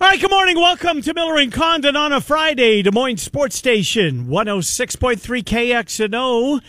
[0.00, 0.54] All right, good morning.
[0.54, 6.60] Welcome to Miller and Condon on a Friday, Des Moines Sports Station, 106.3 KXNO.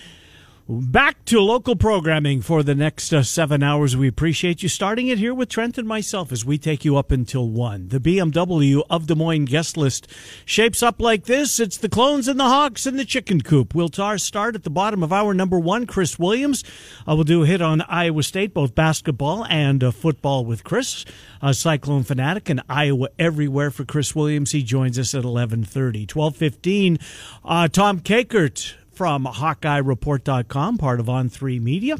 [0.71, 3.97] Back to local programming for the next uh, seven hours.
[3.97, 7.09] We appreciate you starting it here with Trent and myself as we take you up
[7.11, 7.87] until one.
[7.87, 10.07] The BMW of Des Moines guest list
[10.45, 11.59] shapes up like this.
[11.59, 13.73] It's the Clones and the Hawks and the Chicken Coop.
[13.73, 16.63] We'll Tar start at the bottom of our number one, Chris Williams.
[17.07, 21.03] Uh, we'll do a hit on Iowa State, both basketball and uh, football with Chris.
[21.41, 24.51] A Cyclone fanatic and Iowa everywhere for Chris Williams.
[24.51, 26.01] He joins us at 1130.
[26.01, 26.99] 1215,
[27.43, 31.95] uh, Tom Kakert from HawkeyeReport.com, part of On3 Media.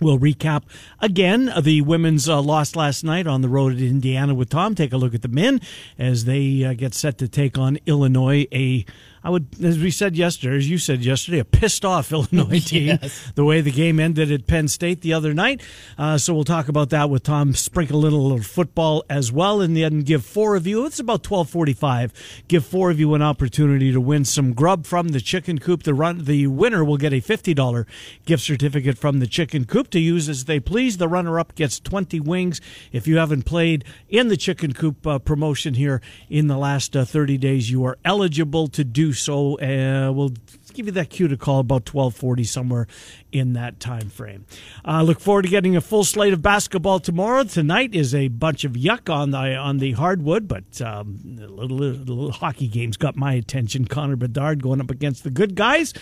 [0.00, 0.62] We'll recap
[0.98, 4.74] again the women's uh, loss last night on the road to Indiana with Tom.
[4.74, 5.60] Take a look at the men
[5.98, 8.86] as they uh, get set to take on Illinois, a
[9.24, 12.98] I would, as we said yesterday, as you said yesterday, a pissed off Illinois team.
[13.00, 13.32] Yes.
[13.34, 15.62] The way the game ended at Penn State the other night.
[15.96, 17.54] Uh, so we'll talk about that with Tom.
[17.54, 20.84] Sprinkle a little, little football as well, and then give four of you.
[20.86, 22.12] It's about twelve forty-five.
[22.48, 25.84] Give four of you an opportunity to win some grub from the Chicken Coop.
[25.84, 27.86] The run, the winner will get a fifty dollar
[28.24, 30.96] gift certificate from the Chicken Coop to use as they please.
[30.96, 32.60] The runner-up gets twenty wings.
[32.90, 37.04] If you haven't played in the Chicken Coop uh, promotion here in the last uh,
[37.04, 39.58] thirty days, you are eligible to do so.
[39.58, 40.32] Uh, we'll
[40.74, 42.86] give you that cue to call about 1240 somewhere
[43.30, 44.46] in that time frame
[44.86, 48.64] uh, look forward to getting a full slate of basketball tomorrow tonight is a bunch
[48.64, 53.16] of yuck on the on the hardwood but um, a little, little hockey games got
[53.16, 55.92] my attention connor bedard going up against the good guys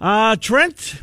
[0.00, 1.00] uh, trent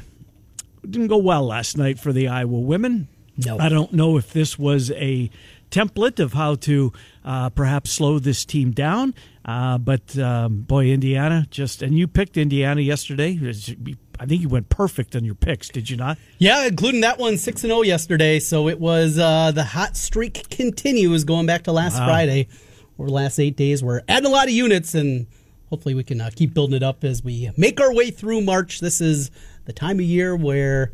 [0.90, 3.58] didn't go well last night for the iowa women No.
[3.60, 5.30] i don't know if this was a
[5.72, 6.94] template of how to
[7.24, 9.14] uh, perhaps slow this team down.
[9.45, 13.40] Uh, but um, boy, Indiana just and you picked Indiana yesterday.
[14.20, 16.18] I think you went perfect on your picks, did you not?
[16.40, 18.40] Yeah, including that one, six and zero yesterday.
[18.40, 22.08] So it was uh, the hot streak continues going back to last Wow.
[22.08, 22.47] Friday
[22.97, 23.81] or last eight days.
[23.81, 25.25] We're adding a lot of units, and
[25.69, 28.81] hopefully we can uh, keep building it up as we make our way through March.
[28.81, 29.31] This is
[29.66, 30.92] the time of year where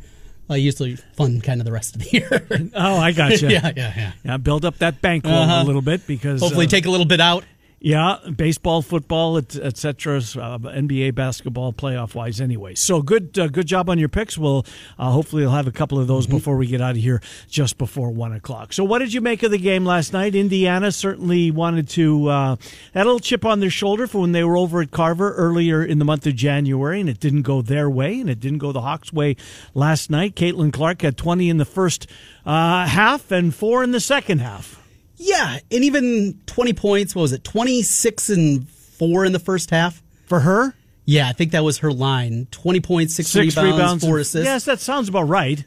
[0.48, 2.70] uh, usually fun kind of the rest of the year.
[2.76, 3.48] Oh, I got you.
[3.50, 4.12] yeah, yeah, yeah.
[4.24, 5.64] Yeah, build up that bankroll a Uh-huh.
[5.64, 7.44] little bit because Hopefully uh, take a little bit out.
[7.86, 12.74] Yeah, baseball, football, et, uh, NBA basketball, playoff wise, anyway.
[12.74, 14.40] So good, uh, good job on your picks.
[14.40, 14.66] We'll
[14.98, 17.78] uh, hopefully you'll have a couple of those before we get out of here, just
[17.78, 18.74] before one o'clock.
[18.74, 20.34] So, what did you make of the game last night?
[20.34, 22.56] Indiana certainly wanted to uh,
[22.96, 25.86] had a little chip on their shoulder for when they were over at Carver earlier
[25.86, 28.72] in the month of January, and it didn't go their way, and it didn't go
[28.72, 29.36] the Hawks' way
[29.76, 30.34] last night.
[30.36, 32.08] Caitlin Clark had twenty in the first
[32.48, 34.82] uh, half and four in the second half.
[35.26, 40.02] Yeah, and even 20 points, what was it, 26 and 4 in the first half?
[40.28, 40.74] For her,
[41.06, 42.48] Yeah, I think that was her line.
[42.52, 44.46] 20 points, 6, six rebounds, rebounds, 4 assists.
[44.46, 45.64] Yes, that sounds about right.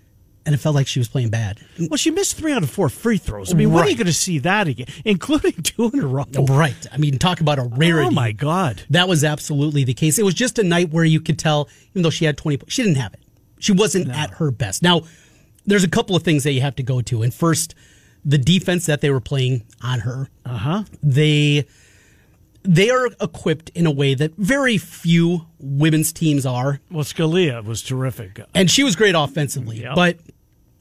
[0.46, 1.58] And it felt like she was playing bad.
[1.78, 3.52] Well, she missed three out of four free throws.
[3.52, 6.24] I mean, when are you going to see that again, including two in a row?
[6.48, 6.86] Right.
[6.90, 8.06] I mean, talk about a rarity.
[8.06, 8.82] Oh my God!
[8.88, 10.18] That was absolutely the case.
[10.18, 12.64] It was just a night where you could tell, even though she had 20, po-
[12.68, 13.20] she didn't have it.
[13.58, 14.82] She wasn't at her best.
[14.82, 15.02] Now,
[15.66, 17.22] there's a couple of things that you have to go to.
[17.22, 17.74] And first,
[18.28, 20.28] the defense that they were playing on her.
[20.44, 20.84] Uh huh.
[21.02, 21.64] They
[22.62, 26.80] they are equipped in a way that very few women's teams are.
[26.90, 28.40] Well, Scalia was terrific.
[28.54, 29.80] And she was great offensively.
[29.80, 29.94] Yep.
[29.94, 30.18] But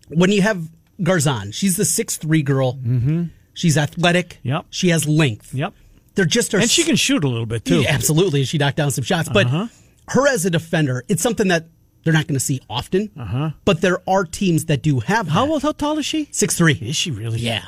[0.10, 0.68] when you have
[1.02, 2.74] Garzon, she's the six three girl.
[2.76, 3.26] Mm-hmm.
[3.54, 4.40] She's athletic.
[4.44, 4.66] Yep.
[4.70, 5.54] She has length.
[5.54, 5.74] Yep,
[6.16, 7.82] They're just her and she can shoot a little bit too.
[7.82, 8.44] Yeah, absolutely.
[8.44, 9.30] She knocked down some shots.
[9.30, 9.68] But Uh-huh.
[10.10, 11.68] her as a defender, it's something that
[12.08, 13.12] they're not going to see often.
[13.20, 13.52] Uh-huh.
[13.66, 15.52] But there are teams that do have How that.
[15.52, 15.62] old?
[15.64, 16.30] How tall is she?
[16.32, 16.74] Six three.
[16.82, 17.40] Is she really?
[17.40, 17.66] Yeah.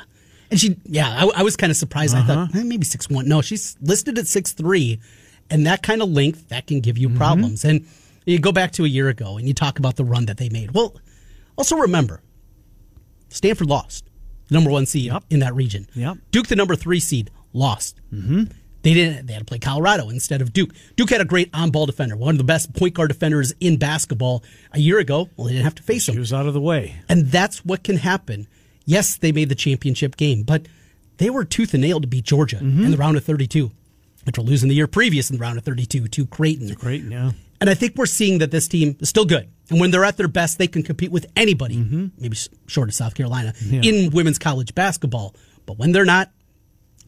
[0.50, 2.14] And she, yeah, I, I was kind of surprised.
[2.16, 2.46] I Uh-huh.
[2.46, 3.28] thought eh, maybe six one.
[3.28, 4.98] No, she's listed at six three,
[5.50, 7.18] and that kind of length that can give you Mm-hmm.
[7.18, 7.64] problems.
[7.64, 7.86] And
[8.24, 10.48] you go back to a year ago, and you talk about the run that they
[10.48, 10.72] made.
[10.72, 10.96] Well,
[11.56, 12.22] also remember,
[13.28, 14.04] Stanford lost,
[14.50, 15.24] number one seed Yep.
[15.30, 15.86] in that region.
[15.94, 16.18] Yep.
[16.30, 18.00] Duke, the number three seed, lost.
[18.12, 18.44] Mm-hmm.
[18.82, 19.26] They didn't.
[19.26, 20.70] They had to play Colorado instead of Duke.
[20.96, 24.42] Duke had a great on-ball defender, one of the best point guard defenders in basketball
[24.72, 25.28] a year ago.
[25.36, 26.14] Well, they didn't have to face him.
[26.14, 26.96] He was out of the way.
[27.08, 28.46] And that's what can happen.
[28.86, 30.66] Yes, they made the championship game, but
[31.18, 32.84] they were tooth and nail to beat Georgia Mm-hmm.
[32.86, 33.70] in the round of 32,
[34.26, 36.72] after losing the year previous in the round of 32 to Creighton.
[36.74, 37.02] Great.
[37.04, 37.32] Yeah.
[37.60, 39.46] And I think we're seeing that this team is still good.
[39.68, 42.36] And when they're at their best, they can compete with anybody, maybe
[42.66, 43.74] short of South Carolina, Mm-hmm.
[43.82, 43.90] Yeah.
[44.06, 45.34] in women's college basketball.
[45.66, 46.30] But when they're not,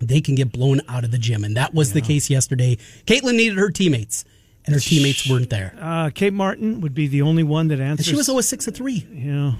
[0.08, 1.44] they can get blown out of the gym.
[1.44, 2.76] And that was the case yesterday.
[3.06, 4.24] Caitlin needed her teammates,
[4.64, 5.74] and her teammates weren't there.
[5.80, 8.06] Uh, Kate Martin would be the only one that answered.
[8.06, 9.06] she was always six of three.
[9.12, 9.52] Yeah.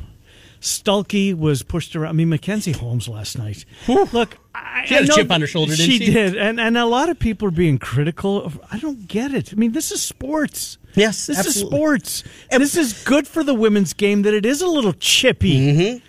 [0.61, 2.11] Stuelke was pushed around.
[2.11, 3.65] I mean, Mackenzie Holmes last night.
[3.89, 5.99] Look, I, She had a know chip on her shoulder, didn't she?
[5.99, 6.13] she?
[6.13, 8.45] did, and and a lot of people are being critical.
[8.45, 9.53] Of, I don't get it.
[9.53, 10.79] I mean, this is sports.
[10.95, 14.23] Yes, this is sports, and this is good for the women's game.
[14.23, 15.59] That it is a little chippy.
[15.59, 16.07] Mm-hmm.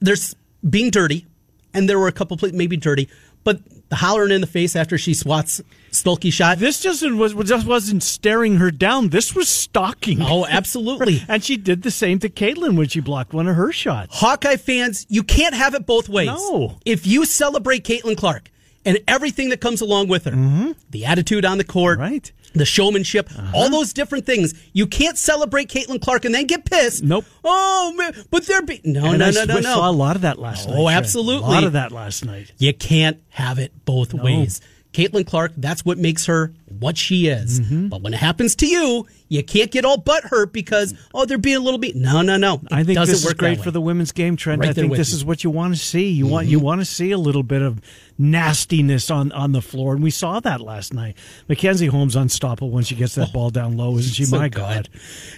[0.00, 0.36] there's
[0.68, 1.26] being dirty,
[1.72, 3.08] and there were a couple maybe dirty,
[3.44, 3.60] but
[3.90, 5.60] the hollering in the face after she swats
[5.92, 6.58] Stuelke shot.
[6.58, 9.10] This just was just wasn't staring her down.
[9.10, 10.18] This was stalking.
[10.20, 11.22] Oh, absolutely.
[11.28, 14.18] and she did the same to Caitlin when she blocked one of her shots.
[14.18, 16.26] Hawkeye fans, you can't have it both ways.
[16.28, 16.78] No.
[16.84, 18.50] If you celebrate Caitlin Clark
[18.84, 22.12] and everything that comes along with her, the attitude on the court, Mm-hmm.
[22.12, 22.32] Right.
[22.54, 23.68] The showmanship, all uh-huh.
[23.68, 27.02] those different things, you can't celebrate Caitlin Clark and then get pissed.
[27.02, 27.24] Nope.
[27.44, 29.60] Oh man, but they're be- no, And no, I no, no, no.
[29.62, 30.82] saw a lot of that last Oh, night.
[30.84, 30.96] Trent.
[30.96, 31.48] absolutely.
[31.48, 32.52] A lot of that last night.
[32.58, 34.60] You can't have it both ways.
[34.94, 37.60] Caitlin Clark, that's what makes her what she is.
[37.60, 37.88] Mm-hmm.
[37.88, 41.36] But when it happens to you, you can't get all butt hurt because oh they're
[41.36, 41.96] being a little bit.
[41.96, 42.54] No, no, no.
[42.54, 44.60] It I think doesn't this is great for the women's game, Trent.
[44.60, 45.16] Right I think this you.
[45.16, 46.10] is what you want to see.
[46.10, 47.80] You want you want to see a little bit of
[48.16, 51.16] nastiness on, on the floor, and we saw that last night.
[51.48, 54.24] Mackenzie Holmes unstoppable when she gets that ball down low, isn't she?
[54.26, 54.60] so My good.
[54.60, 54.88] God!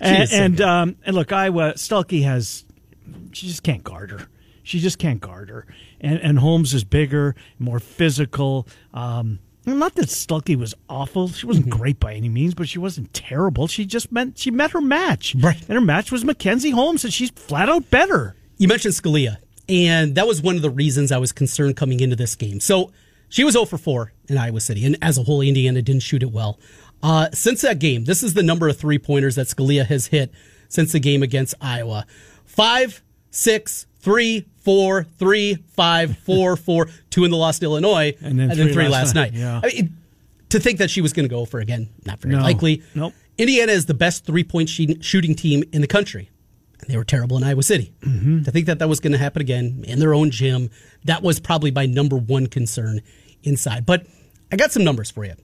[0.00, 2.67] And so and, um, and look, Iowa Stuelke has
[3.32, 4.29] she just can't guard her.
[4.62, 5.67] She just can't guard her.
[6.00, 8.69] And and Holmes is bigger, more physical.
[8.93, 11.29] Um, not that Stuelke was awful.
[11.29, 11.79] She wasn't Mm-hmm.
[11.79, 13.67] great by any means, but she wasn't terrible.
[13.67, 15.35] She just meant she met her match.
[15.39, 15.59] Right.
[15.61, 18.37] And her match was Mackenzie Holmes, and she's flat out better.
[18.59, 22.17] You mentioned Scalia, and that was one of the reasons I was concerned coming into
[22.17, 22.61] this game.
[22.61, 22.93] So
[23.29, 26.23] she was 0 for 4 in Iowa City, and as a whole, Indiana didn't shoot
[26.23, 26.59] it well.
[27.03, 30.31] Uh, since that game, this is the number of three pointers that Scalia has hit
[30.69, 32.07] since the game against Iowa
[32.45, 38.50] five, six, three, four, three, five, four, four, two in the lost Illinois, And then
[38.73, 39.41] three last last night, night.
[39.41, 39.61] yeah.
[39.62, 39.97] I mean,
[40.50, 42.41] to think that she was going to go for again, not very No.
[42.43, 42.85] likely.
[42.94, 43.14] Nope.
[43.37, 46.31] Indiana is the best three point shooting team in the country.
[46.81, 47.93] And they were terrible in Iowa City.
[48.03, 48.43] Mm-hmm.
[48.44, 50.70] To think that that was going to happen again in their own gym,
[51.05, 53.00] that was probably my number one concern
[53.43, 53.85] inside.
[53.87, 54.06] But
[54.53, 55.35] I got some numbers for you.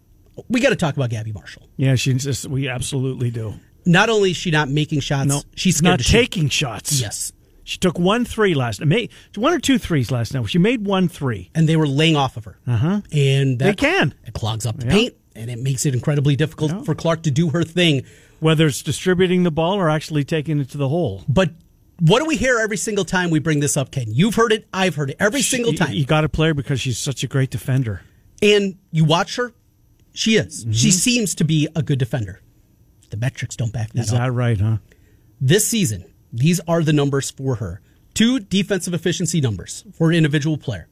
[0.49, 1.69] We got to talk about Gabby Marshall.
[1.77, 3.55] Yeah, she just we absolutely do.
[3.85, 6.13] Not only is she not making shots, No, she's scared not to shoot.
[6.13, 7.01] taking shots.
[7.01, 7.33] Yes.
[7.65, 8.89] She took one three last night.
[8.89, 10.49] Made one or two threes last night.
[10.51, 11.51] She made one three.
[11.55, 12.59] And they were laying off of her.
[12.67, 13.01] Uh-huh.
[13.13, 14.15] And that They can.
[14.27, 17.51] It clogs up the paint, and it makes it incredibly difficult for Clark to do
[17.51, 18.05] her thing.
[18.41, 21.23] Whether it's distributing the ball or actually taking it to the hole.
[21.29, 21.51] But
[22.01, 24.07] what do we hear every single time we bring this up, Ken?
[24.09, 25.93] You've heard it, I've heard it every single You- time.
[25.93, 28.03] You, got to play her because she's such a great defender.
[28.43, 29.53] and you watch her,
[30.13, 30.65] she is.
[30.65, 30.73] Mm-hmm.
[30.73, 32.41] She seems to be a good defender.
[33.11, 34.15] The metrics don't back that Is up.
[34.15, 34.79] Is that right, huh?
[35.41, 37.81] this season, these are the numbers for her.
[38.15, 40.89] Two defensive efficiency numbers for an individual player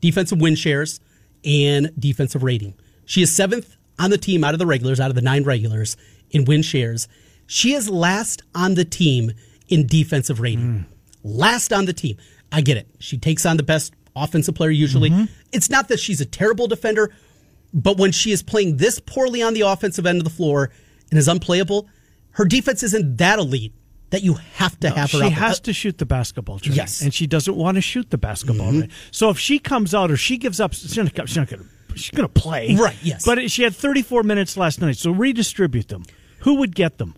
[0.00, 1.00] defensive win shares
[1.44, 2.74] and defensive rating.
[3.04, 5.96] She is seventh on the team out of the regulars, out of the nine regulars
[6.30, 7.06] in win shares.
[7.46, 9.32] She is last on the team
[9.68, 10.60] in defensive rating.
[10.64, 10.80] Hmm.
[11.22, 12.16] Last on the team.
[12.50, 12.88] I get it.
[12.98, 15.10] She takes on the best offensive player usually.
[15.10, 15.24] Mm-hmm.
[15.52, 17.14] It's not that she's a terrible defender,
[17.72, 20.70] but when she is playing this poorly on the offensive end of the floor
[21.10, 21.88] and is unplayable,
[22.32, 23.72] her defense isn't that elite
[24.12, 26.60] that you have to have her She has to shoot the basketball.
[26.62, 27.00] Yes.
[27.00, 28.68] and she doesn't want to shoot the basketball.
[28.68, 28.80] Mm-hmm.
[28.82, 28.90] Right?
[29.10, 31.68] So if she comes out or she gives up, she's not, she's not going to.
[31.94, 33.22] She's going to play, Right, yes.
[33.26, 36.04] But she had 34 minutes last night, so redistribute them.
[36.40, 37.14] Who would get them?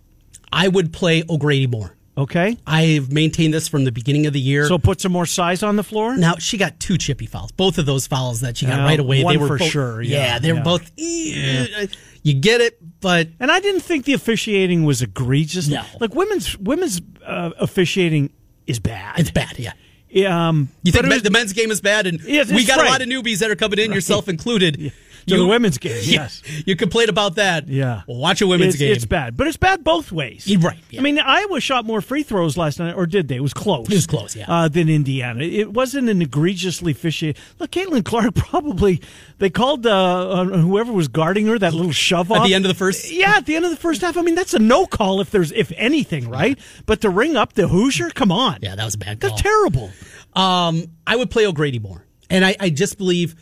[0.53, 1.94] I would play O'Grady more.
[2.17, 4.67] Okay, I've maintained this from the beginning of the year.
[4.69, 6.17] so put some more size on the floor.
[6.17, 7.51] now she got two chippy fouls.
[7.51, 10.01] Both of those fouls that she got Yeah, right away, they were for both, sure,
[10.03, 10.63] yeah, they were yeah.
[10.65, 10.93] both.
[10.97, 11.87] eh,
[12.23, 15.67] You get it, but And I didn't think the officiating was egregious.
[15.69, 15.83] No.
[16.01, 18.31] like women's women's uh, officiating
[18.67, 19.19] is bad.
[19.19, 19.59] it's bad.
[19.59, 20.49] Yeah.
[20.49, 22.89] Um, You think men- was- the men's game is bad, and Yes, we got a
[22.89, 24.93] lot of newbies that are coming in, yourself included.
[25.27, 26.43] To the women's game, yes.
[26.67, 27.69] you complain about that.
[27.69, 28.03] Yeah.
[28.07, 28.93] well, watch a women's it's, game.
[28.93, 30.47] It's bad, but it's bad both ways.
[30.47, 31.01] You're right, yeah.
[31.01, 33.37] I mean, Iowa shot more free throws last night, or did they?
[33.37, 33.89] It was close.
[33.89, 34.47] It was close, yeah.
[34.49, 35.43] Uh, than Indiana.
[35.43, 37.35] It wasn't an egregiously fishy.
[37.59, 39.01] Look, Caitlin Clark probably
[39.39, 42.75] they called uh, whoever was guarding her that little shove At the end of the
[42.75, 44.17] first- Yeah, at the end of the first half.
[44.17, 46.59] I mean, that's a no call if there's if anything, right?
[46.87, 48.59] But to ring up the Hoosier, come on.
[48.63, 49.31] Yeah, that was a bad call.
[49.31, 49.91] That's terrible.
[50.35, 53.35] Um, I would play O'Grady more, and I, I just believe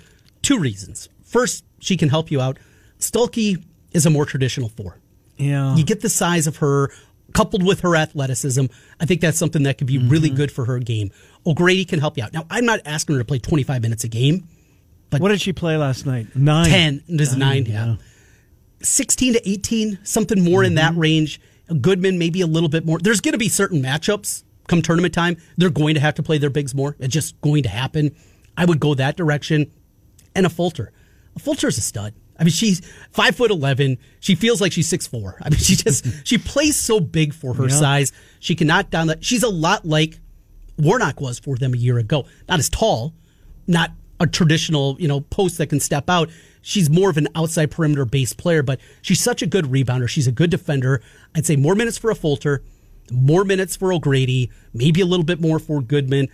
[0.42, 1.08] two reasons.
[1.32, 2.58] First, she can help you out.
[2.98, 3.62] Stuelke
[3.92, 4.98] is a more traditional four.
[5.38, 5.74] Yeah.
[5.76, 6.90] You get the size of her,
[7.32, 8.66] coupled with her athleticism.
[9.00, 10.36] I think that's something that could be really Mm-hmm.
[10.36, 11.10] good for her game.
[11.46, 12.32] O'Grady can help you out.
[12.34, 14.46] Now, I'm not asking her to play 25 minutes a game.
[15.10, 16.26] But what did she play last night?
[16.36, 16.66] Nine.
[16.66, 17.96] 10, is nine, yeah.
[18.82, 20.76] 16 to 18, something more in Mm-hmm.
[20.76, 21.40] that range.
[21.80, 22.98] Goodman, maybe a little bit more.
[22.98, 25.36] There's going to be certain matchups come tournament time.
[25.56, 26.96] They're going to have to play their bigs more.
[26.98, 28.14] It's just going to happen.
[28.56, 29.70] I would go that direction.
[30.34, 30.92] And Affolter.
[31.36, 32.14] Is a stud.
[32.38, 33.98] I mean, she's five foot eleven.
[34.20, 35.36] She feels like she's six four.
[35.42, 37.74] I mean, she just she plays so big for her Yeah.
[37.76, 38.12] size.
[38.40, 39.24] She can knock down that.
[39.24, 40.18] She's a lot like
[40.78, 42.26] Warnock was for them a year ago.
[42.48, 43.14] Not as tall,
[43.66, 46.30] not a traditional, you know, post that can step out.
[46.62, 50.08] She's more of an outside perimeter based player, but she's such a good rebounder.
[50.08, 51.02] She's a good defender.
[51.34, 52.62] I'd say more minutes for Affolter,
[53.10, 56.28] more minutes for O'Grady, maybe a little bit more for Goodman.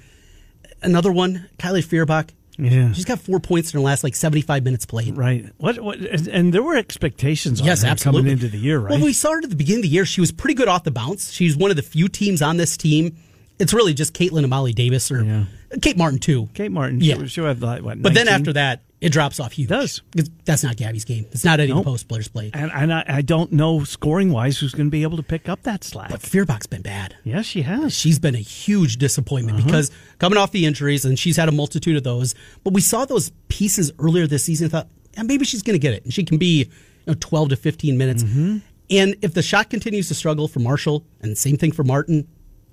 [0.82, 2.30] Another one, Kylie Feuerbach.
[2.58, 2.92] Yeah.
[2.92, 5.16] She's got four points in her last like 75 minutes played.
[5.16, 5.46] Right.
[5.58, 5.78] What?
[5.80, 5.98] What?
[6.00, 7.60] And, there were expectations.
[7.60, 8.22] Yes, on her absolutely.
[8.22, 8.90] Coming into the year, right?
[8.92, 10.04] Well, we saw her at the beginning of the year.
[10.04, 11.30] She was pretty good off the bounce.
[11.30, 13.16] She's one of the few teams on this team.
[13.58, 15.44] It's really just Caitlin and Molly Davis or Yeah.
[15.82, 16.48] Kate Martin too.
[16.54, 17.00] Kate Martin.
[17.00, 17.18] Yeah.
[17.18, 18.00] She, she'll have like, what?
[18.02, 19.68] But then after that, it drops off huge.
[19.68, 20.02] does.
[20.44, 21.26] That's not Gabby's game.
[21.30, 21.84] It's not any Nope.
[21.84, 22.56] post players played.
[22.56, 25.48] and, and I, I don't know scoring wise who's going to be able to pick
[25.48, 26.10] up that slack.
[26.10, 27.14] But Feuerbach's been bad.
[27.24, 27.94] yes, she has.
[27.94, 29.66] She's been a huge disappointment Uh-huh.
[29.66, 32.34] because coming off the injuries, and she's had a multitude of those.
[32.64, 34.64] But we saw those pieces earlier this season.
[34.64, 36.66] and Thought, yeah, maybe she's going to get it, and she can be you
[37.06, 38.24] know, 12 to 15 minutes.
[38.24, 38.58] Mm-hmm.
[38.90, 42.26] And if the shot continues to struggle for Marshall, and same thing for Martin,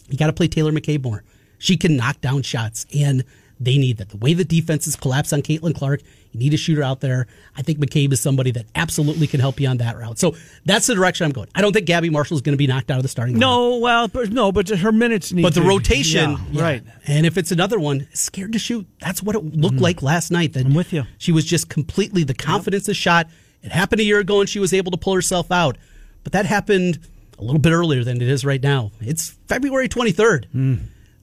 [0.09, 1.23] you got to play Taylor McCabe more.
[1.57, 3.23] She can knock down shots, and
[3.59, 4.09] they need that.
[4.09, 7.27] The way the defenses collapse on Caitlin Clark, you need a shooter out there.
[7.55, 10.19] I think McCabe is somebody that absolutely can help you on that route.
[10.19, 10.35] So
[10.65, 11.47] that's the direction I'm going.
[11.55, 13.37] I don't think Gabby Marshall is going to be knocked out of the starting.
[13.39, 15.43] No, well, but, no, but her minutes need.
[15.43, 16.61] But the to- rotation, yeah, yeah.
[16.61, 16.83] right?
[17.07, 18.85] And if it's another one, scared to shoot.
[18.99, 20.53] That's what it looked like last night.
[20.53, 20.65] That.
[20.65, 21.03] I'm with you.
[21.17, 23.27] She was just completely the confidence is shot.
[23.63, 25.77] It happened a year ago, and she was able to pull herself out.
[26.23, 26.99] But that happened
[27.39, 28.91] a little bit earlier than it is right now.
[28.99, 30.45] It's February 23rd.
[30.51, 30.75] Hmm.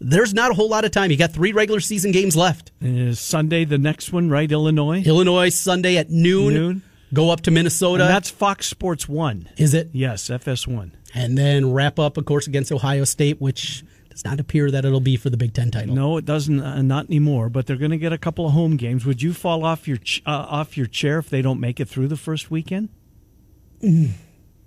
[0.05, 1.11] There's not a whole lot of time.
[1.11, 2.73] You got three regular season games left.
[2.85, 4.51] Uh, Sunday, the next one, right?
[4.51, 5.03] Illinois.
[5.03, 6.55] Illinois Sunday at noon.
[6.55, 6.83] Noon.
[7.15, 8.05] Go up to And Minnesota.
[8.05, 9.49] that's Fox Sports One.
[9.59, 9.91] is it?
[9.93, 10.93] Yes, FS1.
[11.15, 14.99] And then wrap up, of course, against Ohio State, which does not appear that it'll
[15.01, 15.95] be for the Big Ten title.
[15.95, 16.59] No, it doesn't.
[16.61, 17.49] Uh, not anymore.
[17.51, 19.05] But they're going to get a couple of home games.
[19.05, 21.87] Would you fall off your ch- uh, off your chair if they don't make it
[21.89, 22.89] through the first weekend?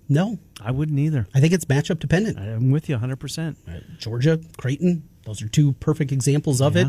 [0.08, 1.26] No, I wouldn't either.
[1.34, 2.38] I think it's matchup dependent.
[2.38, 3.16] I'm with you 100.
[3.16, 3.58] percent
[3.98, 6.86] Georgia, Creighton, those are two perfect examples of it.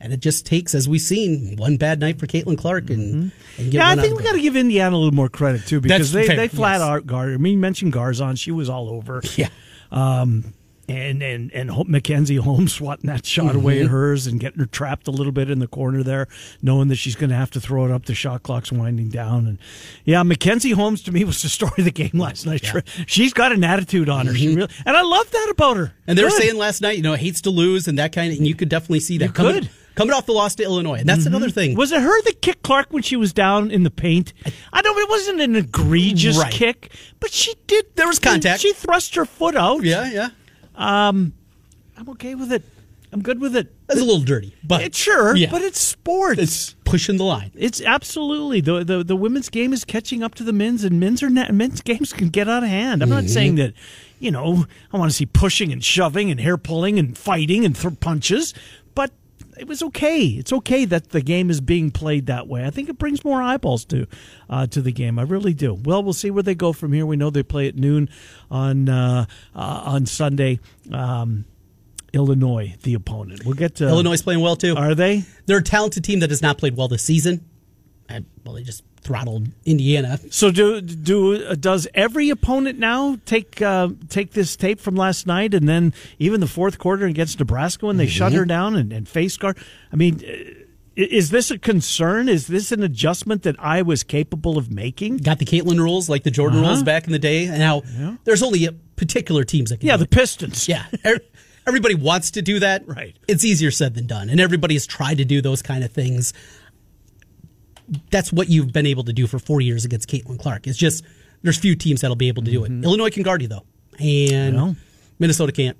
[0.00, 3.32] And it just takes, as we've seen, one bad night for Caitlin Clark and, and
[3.32, 3.70] get Mm-hmm.
[3.72, 6.26] Yeah, I think we got to give Indiana a little more credit too because That's
[6.26, 6.82] they, fair, they flat yes.
[6.82, 7.34] out guard.
[7.34, 9.22] I mean, you mentioned Garzon; she was all over.
[9.36, 9.48] Yeah.
[9.90, 10.52] Um,
[10.88, 13.84] and and and Mackenzie Holmes swatting that shot away Mm-hmm.
[13.84, 16.26] at hers and getting her trapped a little bit in the corner there,
[16.62, 18.06] knowing that she's going to have to throw it up.
[18.06, 19.58] The shot clock's winding down, and
[20.04, 22.64] yeah, Mackenzie Holmes to me was the story of the game last night.
[23.06, 25.84] She's got an attitude on her, she really, and I love that about her.
[25.86, 25.94] Mm-hmm.
[26.10, 28.38] And they were saying last night, you know, hates to lose and that kind of,
[28.38, 29.64] and you could definitely see that You coming, could.
[29.64, 29.94] Mm-hmm.
[29.94, 31.00] coming off the loss to Illinois.
[31.00, 31.76] And that's another thing.
[31.76, 34.32] Was it her that kicked Clark when she was down in the paint?
[34.72, 36.50] I know it wasn't an egregious Right.
[36.52, 37.84] kick, but she did.
[37.96, 38.62] There was contact.
[38.62, 39.82] She thrust her foot out.
[39.84, 40.28] yeah, yeah.
[40.78, 42.62] I'm okay with it.
[43.10, 43.74] I'm good with it.
[43.86, 45.50] That's a little dirty, but It's sure, yeah.
[45.50, 46.38] but it's sports.
[46.38, 47.50] it's pushing the line.
[47.54, 51.22] It's absolutely the, the the women's game is catching up to the men's, and men's
[51.22, 53.02] are not, men's games can get out of hand.
[53.02, 53.32] I'm not Mm-hmm.
[53.32, 53.72] saying that,
[54.20, 57.74] you know, I want to see pushing and shoving and hair pulling and fighting and
[57.74, 58.52] th- punches,
[59.58, 60.24] it was okay.
[60.24, 62.64] It's okay that the game is being played that way.
[62.64, 64.06] I think it brings more eyeballs to
[64.48, 65.18] uh, to the game.
[65.18, 65.74] I really do.
[65.74, 67.06] Well, we'll see where they go from here.
[67.06, 68.08] We know they play at noon
[68.50, 70.60] on uh, uh, on Sunday.
[70.92, 71.44] Um,
[72.14, 73.44] Illinois, the opponent.
[73.44, 74.74] We'll get to Illinois is playing well too.
[74.74, 75.24] Are they?
[75.46, 77.44] They're a talented team that has not played well this season.
[78.08, 80.18] And, well, they just throttled Indiana.
[80.30, 85.54] So do do does every opponent now take uh, take this tape from last night
[85.54, 89.08] and then even the fourth quarter against Nebraska when they shut her down and, and
[89.08, 89.56] face guard?
[89.92, 90.22] I mean,
[90.96, 92.28] is this a concern?
[92.28, 95.18] Is this an adjustment that I was capable of making?
[95.18, 96.68] Got the Caitlin rules like the Jordan Uh-huh.
[96.70, 97.46] rules back in the day.
[97.46, 97.82] And now
[98.24, 100.08] there's only a particular teams that can Yeah, the.
[100.08, 100.68] Pistons.
[100.68, 100.86] Yeah.
[101.06, 101.20] Er-
[101.68, 102.88] Everybody wants to do that.
[102.88, 103.14] Right.
[103.28, 104.30] It's easier said than done.
[104.30, 106.32] And everybody has tried to do those kind of things.
[108.10, 110.66] That's what you've been able to do for four years against Caitlin Clark.
[110.66, 111.04] It's just
[111.42, 112.70] there's few teams that'll be able to do it.
[112.70, 113.64] Illinois can guard you, though.
[113.98, 114.76] And Well.
[115.18, 115.76] Minnesota can't.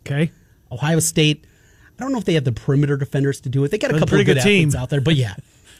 [0.00, 0.30] Okay.
[0.70, 1.46] Ohio State,
[1.98, 3.70] I don't know if they have the perimeter defenders to do it.
[3.70, 4.68] They got a a couple of good, good team.
[4.68, 5.34] athletes out there, but yeah.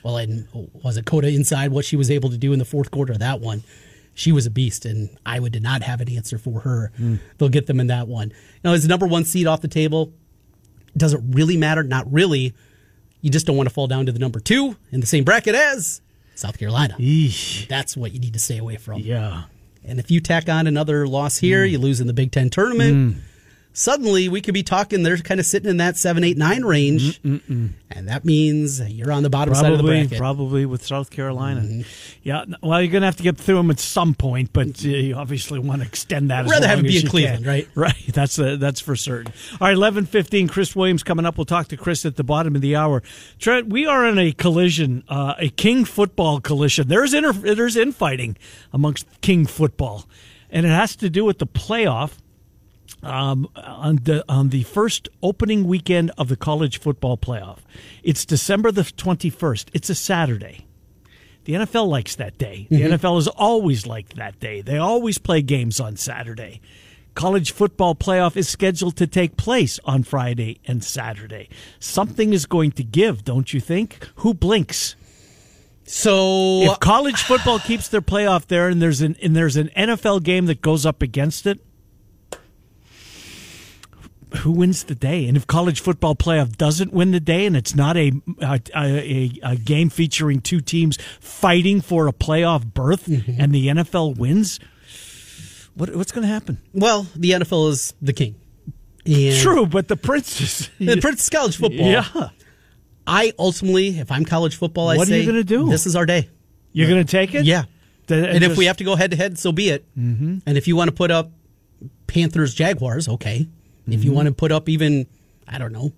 [0.04, 2.90] Well, and was it Coda inside what she was able to do in the fourth
[2.90, 3.62] quarter of that one?
[4.12, 6.92] She was a beast, and Iowa did not have an answer for her.
[6.96, 7.16] Hmm.
[7.38, 8.32] They'll get them in that one.
[8.62, 10.12] Now, is the number one seed off the table?
[10.96, 11.82] Does it really matter?
[11.82, 12.54] Not really.
[13.24, 15.54] You just don't want to fall down to the number two in the same bracket
[15.54, 16.02] as
[16.34, 16.94] South Carolina.
[16.98, 17.66] Eesh.
[17.68, 19.00] That's what you need to stay away from.
[19.00, 19.44] Yeah.
[19.82, 21.72] And if you tack on another loss here, hmm.
[21.72, 23.14] you lose in the Big Ten tournament.
[23.14, 23.20] Hmm.
[23.76, 25.02] Suddenly, we could be talking.
[25.02, 27.74] They're kind of sitting in that seven, eight, nine range, and
[28.08, 30.10] that means you're on the bottom side of the Probably, bracket.
[30.12, 30.18] Mm-hmm.
[30.18, 31.82] probably with South Carolina.
[32.22, 32.44] Yeah.
[32.62, 35.16] Well, you're going to have to get through them at some point, but uh, you
[35.16, 36.44] obviously want to extend that.
[36.44, 37.50] as Rather have long it be in Cleveland, can.
[37.50, 37.68] right?
[37.74, 38.06] Right.
[38.12, 39.32] That's uh, that's for certain.
[39.60, 39.74] All right.
[39.74, 40.46] Eleven fifteen.
[40.46, 41.36] Chris Williams coming up.
[41.36, 43.02] We'll talk to Chris at the bottom of the hour.
[43.40, 46.86] Trent, we are in a collision, uh, a King football collision.
[46.86, 48.36] There's inter- there's infighting
[48.72, 50.06] amongst King football,
[50.48, 52.18] and it has to do with the playoff
[53.04, 57.58] um, on the on the first opening weekend of the college football playoff.
[58.02, 59.70] It's December the twenty first.
[59.75, 60.66] It's a Saturday.
[61.44, 62.66] The NFL likes that day.
[62.70, 64.62] The NFL has always liked that day.
[64.62, 66.61] They always play games on Saturday.
[67.14, 71.49] college football playoff is scheduled to take place on Friday and Saturday.
[71.78, 74.08] Something is going to give, don't you think?
[74.16, 74.96] Who blinks?
[75.84, 80.23] So If college football keeps their playoff there and there's an and there's an NFL
[80.23, 81.61] game that goes up against it,
[84.38, 85.26] who wins the day?
[85.26, 89.40] And if college football playoff doesn't win the day, and it's not a a, a,
[89.42, 94.58] a game featuring two teams fighting for a playoff berth, and the NFL wins,
[95.74, 96.58] what, what's going to happen?
[96.72, 98.34] well, the NFL is the king.
[99.06, 101.86] And True, but the Prince is The Prince college football.
[101.86, 102.30] Yeah,
[103.06, 105.68] I ultimately, if I'm college football, I What are you gonna do?
[105.68, 106.30] This is our day.
[106.72, 107.44] you're going to take it.
[107.44, 107.64] Yeah.
[108.06, 109.84] The- And if we have to go head to head, so be it.
[109.96, 110.38] Mm-hmm.
[110.46, 111.30] And if you want to put up
[112.06, 113.46] Panthers Jaguars, okay.
[113.86, 115.06] If you want to put up even,
[115.46, 115.92] I don't know,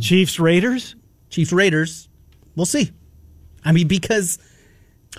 [0.00, 0.94] Chiefs Raiders,
[1.30, 2.08] Chiefs Raiders,
[2.56, 2.90] we'll see.
[3.64, 4.38] I mean, because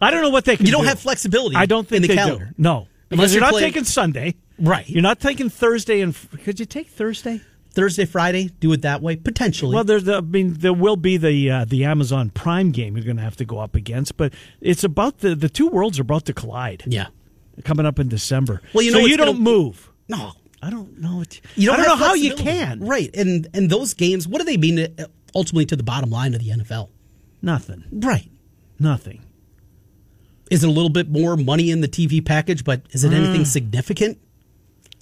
[0.01, 0.65] I don't know what they can.
[0.65, 0.89] you don't do.
[0.89, 1.55] have flexibility.
[1.55, 2.45] I don't think in the they calendar.
[2.45, 2.53] do.
[2.57, 4.35] No, Unless you're you're not playing- taking Sunday.
[4.59, 4.87] Right.
[4.89, 7.41] You're not taking Thursday and could you take Thursday?
[7.71, 9.75] Thursday, Friday, do it that way potentially.
[9.75, 13.03] Well, there's the, I mean there will be the uh, the Amazon Prime game you're
[13.05, 14.31] going to have to go up against, but
[14.61, 16.83] it's about the the two worlds are about to collide.
[16.87, 17.07] yeah.
[17.65, 18.61] Coming up in December.
[18.73, 19.91] Well, you know what's you don't gonna- move.
[20.07, 20.33] No,
[20.65, 21.17] I don't know.
[21.17, 22.79] What, you don't I don't know how you can.
[22.79, 25.05] Right, and and those games, what do they mean uh,
[25.35, 26.89] ultimately to the bottom line of the NFL?
[27.41, 27.83] Nothing.
[27.91, 28.29] Right.
[28.79, 29.21] Nothing.
[30.51, 33.45] Is it a little bit more money in the TV package, but is it anything
[33.45, 34.19] significant?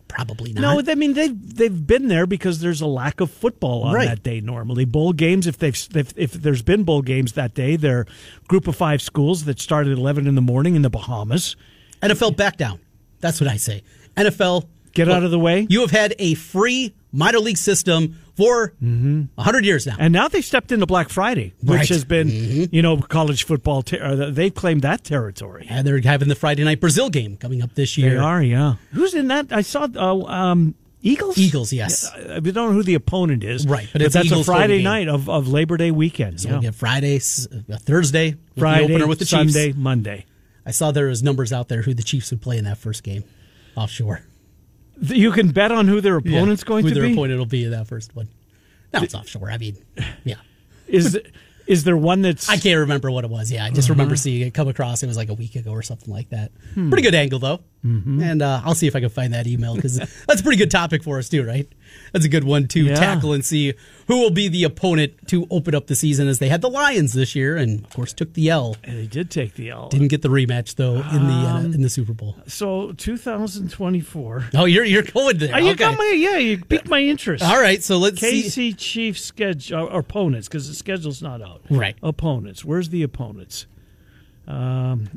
[0.08, 0.62] Probably not.
[0.86, 4.08] No, I mean they've they've been there because there's a lack of football on Right.
[4.08, 4.42] that day.
[4.42, 8.06] Normally, bowl games if they've if, if there's been bowl games that day, they're
[8.48, 11.56] group of five schools that start at eleven in the morning in the Bahamas.
[12.04, 12.80] NFL back down.
[13.22, 13.82] That's what I say.
[14.16, 15.66] NFL Get out of the way.
[15.70, 19.96] You have had a free minor league system for a 100 years now.
[20.00, 21.82] And now they stepped into Black Friday, which Right.
[21.86, 21.94] Mm-hmm.
[21.94, 23.84] has been, you know, college football.
[23.84, 25.68] Ter- uh, they've claimed that territory.
[25.70, 28.12] And they're having the Friday night Brazil game coming up this year.
[28.12, 28.76] They are, yeah.
[28.94, 29.48] Who's in that?
[29.52, 31.38] I saw uh, um, Eagles.
[31.38, 32.12] Eagles, yes.
[32.14, 35.08] I don't know who the opponent is, Right, but it's that's Eagles a Friday night
[35.10, 36.42] of, of Labor Day weekend.
[36.42, 36.54] So yeah.
[36.56, 39.78] we'll get Friday, uh, Thursday, Friday, with the Sunday, Chiefs.
[39.78, 40.26] Monday.
[40.66, 43.04] I saw there was numbers out there who the Chiefs would play in that first
[43.04, 43.24] game
[43.76, 44.22] offshore.
[45.02, 47.10] You can bet on who their opponent's going who to their be.
[47.10, 48.28] Their opponent will be in that first one.
[48.94, 49.50] Now it's offshore.
[49.52, 49.78] I mean,
[50.24, 50.36] yeah.
[50.88, 51.20] Is
[51.66, 53.52] is there one that's I can't remember what it was.
[53.52, 53.94] Yeah, I just Uh-huh.
[53.96, 55.02] remember seeing it come across.
[55.02, 56.52] It was like a week ago or something like that.
[56.76, 56.90] Hmm.
[56.90, 58.22] Pretty good angle though, Mm-hmm.
[58.24, 60.72] and uh, I'll see if I can find that email because that's a pretty good
[60.72, 61.68] topic for us too, right?
[62.14, 62.96] That's a good one to Yeah.
[62.96, 63.74] tackle and see
[64.08, 67.12] who will be the opponent to open up the season as they had the Lions
[67.12, 68.78] this year, and of course took the L.
[68.86, 69.90] And they did take the L.
[69.90, 72.38] Didn't get the rematch though in the uh, Um, in the Super Bowl.
[72.48, 74.46] so 2024.
[74.56, 75.52] Oh, you're you're going there.
[75.54, 75.76] Oh, you okay.
[75.80, 76.38] got my yeah.
[76.38, 77.44] You piqued my interest.
[77.44, 78.44] All right, so let's see.
[78.44, 81.62] KC Chiefs schedule or opponents because the schedule's not out.
[81.70, 81.96] Right.
[82.02, 82.64] Opponents.
[82.64, 83.66] Where's the opponents?
[84.48, 85.10] Um.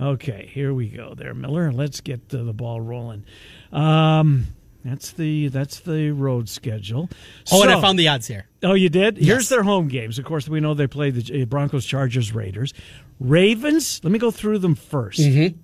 [0.00, 1.14] Okay, here we go.
[1.14, 1.72] There, Miller.
[1.72, 3.24] Let's get the ball rolling.
[3.72, 4.46] Um,
[4.84, 7.10] that's the that's the road schedule.
[7.50, 8.46] Oh, and I found the odds here.
[8.62, 9.18] Oh, you did?
[9.18, 9.26] Yes.
[9.26, 10.18] Here's their home games.
[10.18, 12.72] Of course, we know they play the uh, Broncos, Chargers, Raiders,
[13.18, 14.00] Ravens.
[14.04, 15.56] Let me go through them 1st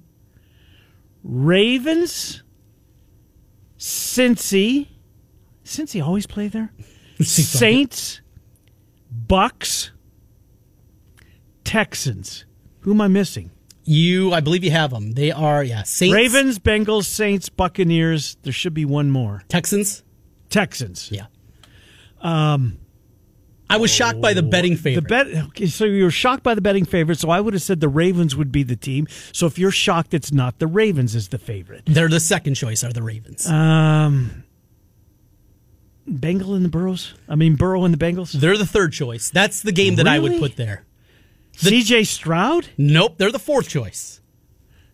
[1.22, 2.42] Ravens,
[3.78, 4.88] Cincy.
[5.64, 6.72] Cincy always play there.
[7.20, 8.20] Saints,
[9.10, 9.92] Bucks,
[11.62, 12.44] Texans.
[12.80, 13.50] Who am I missing?
[13.84, 15.12] You, I believe you have them.
[15.12, 18.36] They are yeah, Saints, Ravens, Bengals, Saints, Buccaneers.
[18.42, 19.42] There should be one more.
[19.48, 20.02] Texans.
[20.48, 21.10] Texans.
[21.12, 21.26] Yeah.
[22.20, 22.78] Um,
[23.68, 25.08] I was shocked by the betting favorite.
[25.08, 25.44] The bet.
[25.48, 27.18] Okay, so you were shocked by the betting favorite.
[27.18, 29.06] So I would have said the Ravens would be the team.
[29.32, 31.82] So if you're shocked, it's not the Ravens is the favorite.
[31.86, 32.84] They're the second choice.
[32.84, 33.46] Are the Ravens?
[33.46, 34.44] Um,
[36.06, 37.14] Bengal and the Burrows.
[37.28, 38.32] I mean Burrow and the Bengals.
[38.32, 39.30] they're the third choice.
[39.30, 40.84] That's the game that I would put there.
[41.56, 42.04] C.J.
[42.04, 42.68] Stroud.
[42.76, 44.20] Nope, they're the fourth choice.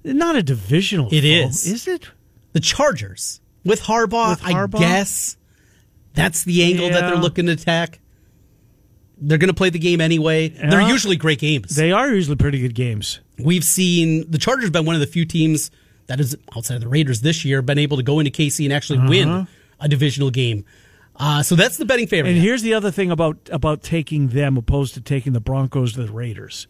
[0.05, 1.09] Not a divisional.
[1.13, 1.67] It foe, is.
[1.67, 2.09] Is it?
[2.53, 4.31] The Chargers with Harbaugh.
[4.31, 4.77] With Harbaugh?
[4.77, 5.37] I guess
[6.15, 8.01] that's the angle that they're looking to attack.
[9.23, 10.49] They're going to play the game anyway.
[10.49, 11.77] They're usually great games.
[11.77, 13.21] They are usually pretty good games.
[13.39, 15.71] We've seen the Chargers been one of the few teams
[16.07, 18.73] that is outside of the Raiders this year been able to go into KC and
[18.73, 19.47] actually win uh-huh.
[19.79, 20.65] a divisional game.
[21.21, 22.31] Uh, so that's the betting favorite.
[22.31, 26.07] And here's the other thing about about taking them opposed to taking the Broncos or
[26.07, 26.67] the Raiders.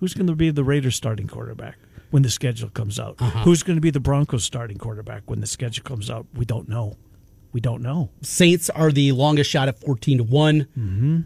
[0.00, 1.78] Who's going to be the Raiders starting quarterback
[2.10, 3.16] when the schedule comes out?
[3.20, 3.44] Uh-huh.
[3.44, 6.26] Who's going to be the Broncos starting quarterback when the schedule comes out?
[6.34, 6.96] We don't know.
[7.54, 8.10] We don't know.
[8.20, 10.66] Saints are the longest shot at fourteen to one.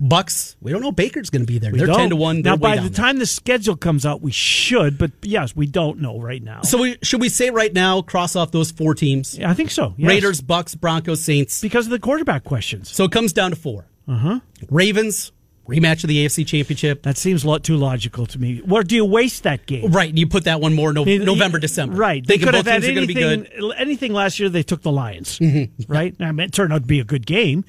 [0.00, 0.92] Bucks, we don't know.
[0.92, 1.72] Baker's going to be there.
[1.72, 1.96] We They're don't.
[1.96, 2.42] ten to one.
[2.42, 2.90] Now, by the there.
[2.90, 4.98] time the schedule comes out, we should.
[4.98, 6.60] But yes, we don't know right now.
[6.62, 8.02] so we, should we say right now?
[8.02, 9.94] Cross off those four teams: Yeah, I think so.
[9.96, 10.06] yes.
[10.06, 11.62] Raiders, Bucks, Broncos, Saints.
[11.62, 12.90] because of the quarterback questions.
[12.94, 13.86] So it comes down to four.
[14.06, 14.40] Uh huh.
[14.70, 15.32] Ravens
[15.68, 17.02] rematch of the AFC Championship.
[17.02, 18.62] That seems a lot too logical to me.
[18.68, 19.92] Or do you waste that game?
[19.92, 21.96] Right, you put that one more no, November, December.
[21.96, 22.26] Right.
[22.26, 23.74] They Thinking could have both had teams are going to be anything, good.
[23.76, 25.38] anything last year, they took the Lions.
[25.38, 25.82] Mm-hmm.
[25.92, 26.14] Right?
[26.20, 27.64] I mean, it turned out to be a good game.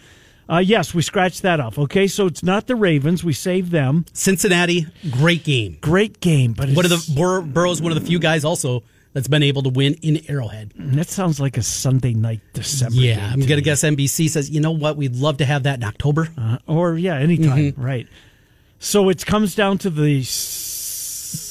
[0.49, 1.77] Uh, yes, we scratched that off.
[1.77, 3.23] Okay, so it's not the Ravens.
[3.23, 4.05] We saved them.
[4.13, 5.77] Cincinnati, great game.
[5.79, 8.83] Great game, but One of the Bur- Burrow's one of the few guys also
[9.19, 10.71] that's been able to win in Arrowhead.
[10.77, 12.95] that sounds like a Sunday night December.
[12.95, 15.79] Yeah, I'm to gonna guess NBC says, you know what, we'd love to have that
[15.79, 16.29] in October.
[16.38, 17.73] Uh, or yeah, anytime.
[17.73, 17.84] Mm-hmm.
[17.84, 18.08] Right.
[18.79, 20.19] So it comes down to the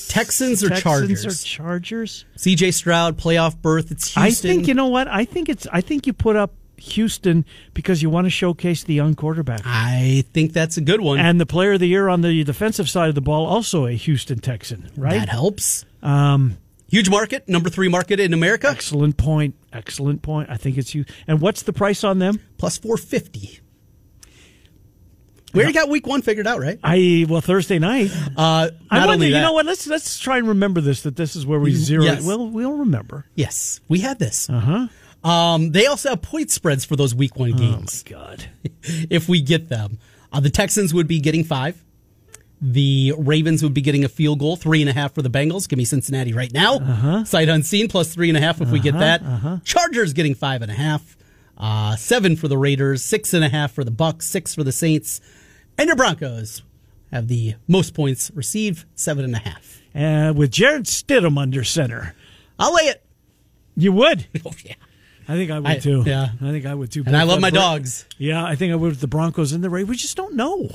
[0.08, 1.26] Texans or Texans Chargers?
[1.26, 2.24] or Chargers.
[2.38, 3.90] CJ Stroud playoff berth.
[3.90, 4.22] It's Houston.
[4.22, 5.08] I think you know what.
[5.08, 5.66] I think it's.
[5.70, 9.60] I think you put up Houston because you want to showcase the young quarterback.
[9.66, 11.20] I think that's a good one.
[11.20, 13.92] And the player of the year on the defensive side of the ball, also a
[13.92, 15.18] Houston Texan, right?
[15.18, 15.84] That helps.
[16.02, 16.56] Um,
[16.88, 19.54] Huge market, number three market in America, excellent point.
[19.72, 20.48] Excellent point.
[20.50, 21.04] I think it's you.
[21.26, 22.40] And what's the price on them?
[22.56, 23.60] plus 450.
[25.54, 26.78] We already got week one figured out, right?
[26.84, 28.10] I well Thursday night.
[28.36, 29.26] Uh, I wonder.
[29.26, 29.64] You know what?
[29.64, 31.02] Let's let's try and remember this.
[31.02, 32.04] That this is where we zero.
[32.04, 32.24] Yes.
[32.24, 33.24] Well, we'll remember.
[33.34, 34.50] Yes, we had this.
[34.50, 34.88] Uh
[35.24, 35.28] huh.
[35.28, 38.04] Um, they also have point spreads for those week one games.
[38.06, 38.46] Oh my God.
[38.82, 39.98] if we get them.
[40.30, 41.82] Uh, the Texans would be getting five.
[42.60, 45.68] The Ravens would be getting a field goal, three and a half for the Bengals.
[45.68, 46.76] Give me Cincinnati right now.
[46.78, 47.24] Uh-huh.
[47.24, 49.22] Sight unseen, plus three and a half if we get that.
[49.22, 49.58] Uh-huh.
[49.64, 51.16] Chargers getting five and a half.
[51.56, 54.72] Uh, seven for the Raiders, six and a half for the Bucks, six for the
[54.72, 55.20] Saints.
[55.76, 56.62] And your Broncos
[57.12, 59.80] have the most points received, seven and a half.
[59.94, 62.14] Uh, with Jarrett Stidham under center,
[62.58, 63.04] I'll lay it.
[63.76, 64.26] you would.
[64.44, 64.74] Oh, yeah.
[65.28, 66.02] I think I would I- too.
[66.06, 66.28] yeah.
[66.40, 67.04] I think I would too.
[67.06, 68.06] And I love my great- dogs.
[68.18, 69.88] Yeah, I think I would with the Broncos and the Raiders.
[69.90, 70.70] We just don't know.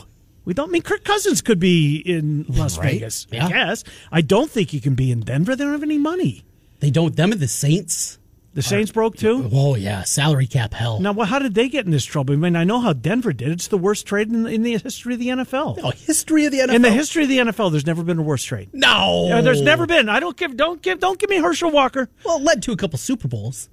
[0.46, 2.94] We don't I mean Kirk Cousins could be in Las Right.
[2.94, 3.28] Vegas.
[3.32, 3.46] Yeah.
[3.46, 3.84] I guess.
[4.12, 5.56] I don't think he can be in Denver.
[5.56, 6.44] They don't have any money.
[6.80, 8.20] They don't, them and the Saints.
[8.56, 9.50] The Saints broke too.
[9.52, 10.04] Oh, yeah.
[10.04, 11.00] Salary cap hell.
[11.00, 12.36] Now, well, how did they get in this trouble?
[12.36, 13.48] I mean, I know how Denver did.
[13.50, 15.80] It's the worst trade in, in the history of the NFL.
[15.82, 16.74] Oh, history of the NFL.
[16.76, 18.70] In the history of the NFL, there's never been a worse trade.
[18.72, 19.26] No.
[19.30, 20.08] Yeah, there's never been.
[20.08, 20.56] I don't give.
[20.56, 21.00] Don't give.
[21.00, 22.10] Don't give me Herschel Walker.
[22.24, 23.70] Well, it led to a couple Super Bowls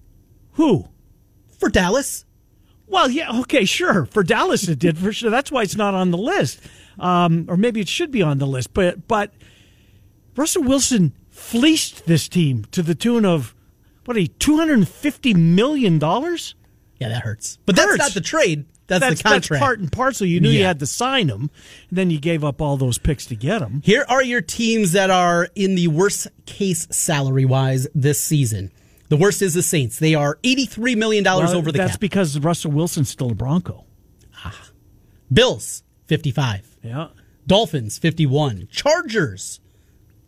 [0.52, 0.88] Who?
[1.59, 2.24] for Dallas.
[2.90, 4.05] Well, yeah, okay, sure.
[4.07, 5.31] For Dallas, it did for sure.
[5.31, 6.61] That's why it's not on the list,
[6.98, 8.74] um, or maybe it should be on the list.
[8.74, 9.33] But but
[10.37, 13.55] Russell Wilson fleeced this team to the tune of
[14.05, 16.57] what a two hundred and fifty million dollars.
[16.98, 17.59] Yeah, that hurts.
[17.64, 18.66] But that's not the trade.
[18.88, 19.48] That's, That's, the contract.
[19.50, 20.26] that's part and parcel.
[20.26, 21.48] You knew you had to sign him,
[21.90, 23.83] and then you gave up all those picks to get him.
[23.85, 28.72] Here are your teams that are in the worst case salary wise this season.
[29.10, 29.98] The worst is the Saints.
[29.98, 31.86] They are $83 million Well, over the cap.
[31.86, 32.00] that's cap.
[32.00, 33.84] because Russell Wilson's still a Bronco.
[35.32, 36.76] Bills, 55.
[36.82, 37.08] Yeah.
[37.46, 38.68] Dolphins, 51.
[38.70, 39.60] Chargers,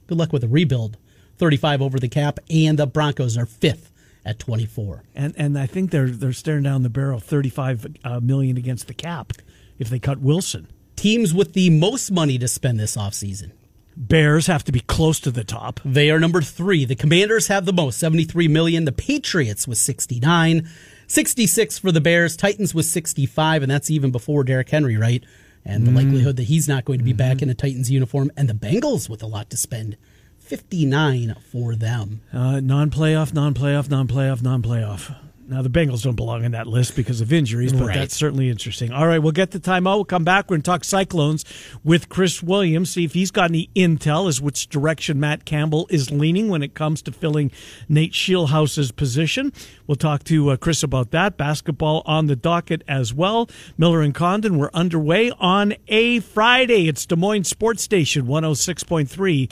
[0.06, 0.96] good luck with a rebuild,
[1.38, 2.38] 35 over the cap.
[2.50, 3.92] And the Broncos are fifth
[4.24, 5.04] at 24.
[5.14, 8.86] And and I think they're they're staring down the barrel thirty five uh, million against
[8.86, 9.32] the cap
[9.78, 10.68] if they cut Wilson.
[10.94, 13.52] Teams with the most money to spend this offseason.
[13.96, 15.80] Bears have to be close to the top.
[15.84, 16.84] They are number three.
[16.84, 18.84] The Commanders have the most, 73 million.
[18.84, 20.68] The Patriots with 69.
[21.06, 22.36] 66 for the Bears.
[22.36, 25.22] Titans with 65, and that's even before Derrick Henry, right?
[25.64, 28.32] And the likelihood that he's not going to be back in a Titans uniform.
[28.36, 29.96] And the Bengals with a lot to spend.
[30.40, 32.20] 59 for them.
[32.32, 35.14] Uh, non-playoff, non-playoff, non-playoff, non-playoff.
[35.48, 37.94] Now the Bengals don't belong in that list because of injuries, but Right.
[37.96, 38.92] that's certainly interesting.
[38.92, 39.96] All right, we'll get the timeout.
[39.96, 40.44] We'll come back.
[40.48, 41.44] We're going to talk Cyclones
[41.82, 42.90] with Chris Williams.
[42.90, 46.74] See if he's got any intel as which direction Matt Campbell is leaning when it
[46.74, 47.50] comes to filling
[47.88, 49.52] Nate Scheelhaase's position.
[49.86, 51.36] We'll talk to uh, Chris about that.
[51.36, 53.50] Basketball on the docket as well.
[53.76, 56.88] Miller and Condon, we're underway on a Friday.
[56.88, 59.50] It's Des Moines Sports Station 106.3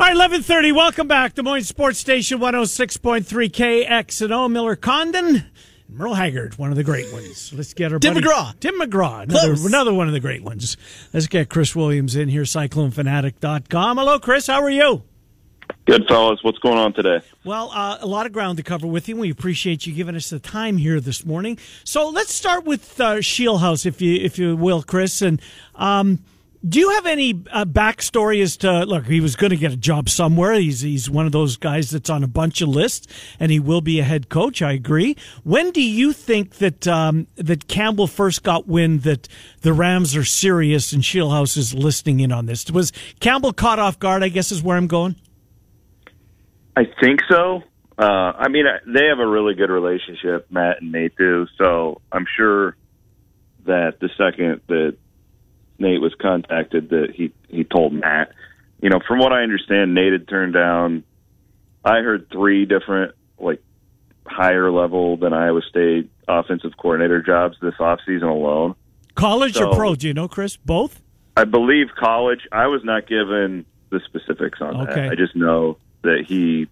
[0.00, 0.72] all right, eleven thirty.
[0.72, 4.50] Welcome back, Des Moines Sports Station, one hundred six point three KXNO.
[4.50, 5.44] Miller Condon,
[5.88, 7.52] Merle Haggard, one of the great ones.
[7.52, 8.58] Let's get our Tim buddy- McGraw.
[8.60, 10.76] Tim McGraw, another, another one of the great ones.
[11.12, 13.96] Let's get Chris Williams in here, CycloneFanatic.com.
[13.98, 14.46] Hello, Chris.
[14.46, 15.02] How are you?
[15.86, 17.20] Good fellas, what's going on today?
[17.44, 19.16] Well, uh, a lot of ground to cover with you.
[19.16, 21.58] We appreciate you giving us the time here this morning.
[21.84, 25.20] So let's start with uh, Scheelhaase, if you if you will, Chris.
[25.20, 25.42] And
[25.74, 26.20] um,
[26.66, 29.06] do you have any uh, backstory as to look?
[29.06, 30.54] He was going to get a job somewhere.
[30.54, 33.06] He's he's one of those guys that's on a bunch of lists,
[33.38, 34.60] and he will be a head coach.
[34.60, 35.16] I agree.
[35.44, 39.28] When do you think that um, that Campbell first got wind that
[39.60, 42.68] the Rams are serious and Scheelhaase is listening in on this?
[42.70, 44.22] Was Campbell caught off guard?
[44.24, 45.16] I guess is where I'm going.
[46.76, 47.62] I think so.
[47.98, 51.46] Uh, I mean, they have a really good relationship, Matt and Nate do.
[51.56, 52.76] So I'm sure
[53.66, 54.96] that the second that
[55.78, 58.32] Nate was contacted, that he he told Matt.
[58.80, 61.04] You know, from what I understand, Nate had turned down.
[61.84, 63.62] I heard three different like
[64.26, 68.74] higher level than Iowa State offensive coordinator jobs this offseason alone.
[69.14, 69.94] College So- or pro?
[69.94, 70.56] Do you know, Chris?
[70.56, 71.00] Both?
[71.36, 72.40] I believe college.
[72.52, 75.02] I was not given the specifics on Okay.
[75.02, 75.12] that.
[75.12, 76.66] I just know that he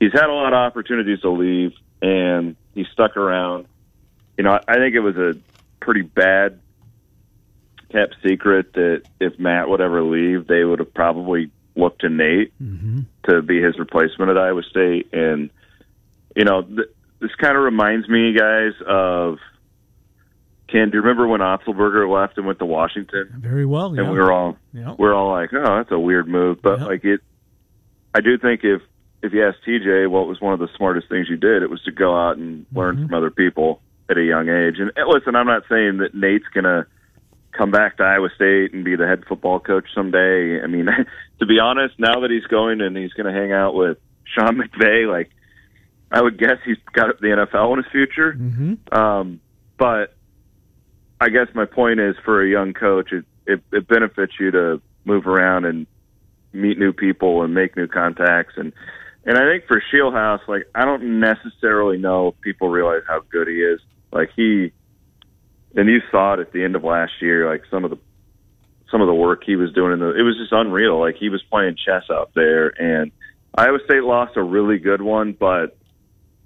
[0.00, 3.66] he's had a lot of opportunities to leave, and he stuck around.
[4.36, 5.36] You know, I think it was a
[5.80, 6.58] pretty bad
[7.94, 12.52] kept secret that if Matt would ever leave, they would have probably looked to Nate
[13.28, 15.08] to be his replacement at Iowa State.
[15.12, 15.50] And
[16.36, 16.88] you know, th-
[17.20, 19.38] this kind of reminds me, guys, of.
[20.66, 23.28] Ken, do you remember when Otzelberger left and went to Washington?
[23.38, 23.88] Very well.
[23.88, 24.10] and yeah.
[24.10, 24.94] we were all Yeah.
[24.98, 26.60] we're all like, oh, that's a weird move.
[26.62, 26.86] But Yeah.
[26.86, 27.20] like it,
[28.14, 28.80] I do think if
[29.22, 31.82] if you ask TJ what was one of the smartest things you did, it was
[31.84, 33.06] to go out and learn Mm-hmm.
[33.06, 33.80] from other people
[34.10, 34.78] at a young age.
[34.80, 36.86] And, and listen, I'm not saying that Nate's gonna
[37.56, 40.60] come back to Iowa State and be the head football coach someday.
[40.62, 40.86] I mean,
[41.38, 44.60] to be honest, now that he's going and he's going to hang out with Sean
[44.60, 45.30] McVay, like
[46.10, 48.32] I would guess he's got the NFL in his future.
[48.32, 49.40] hmm Um,
[49.76, 50.14] but
[51.20, 54.80] I guess my point is for a young coach, it, it, it benefits you to
[55.04, 55.86] move around and
[56.52, 58.54] meet new people and make new contacts.
[58.56, 58.72] And,
[59.24, 63.48] and I think for Scheelhaase, like, I don't necessarily know if people realize how good
[63.48, 63.80] he is.
[64.12, 64.72] Like he,
[65.76, 67.98] and you saw it at the end of last year, like some of the,
[68.90, 70.98] some of the work he was doing in the, it was just unreal.
[70.98, 73.10] Like he was playing chess out there and
[73.56, 75.76] Iowa State lost a really good one, but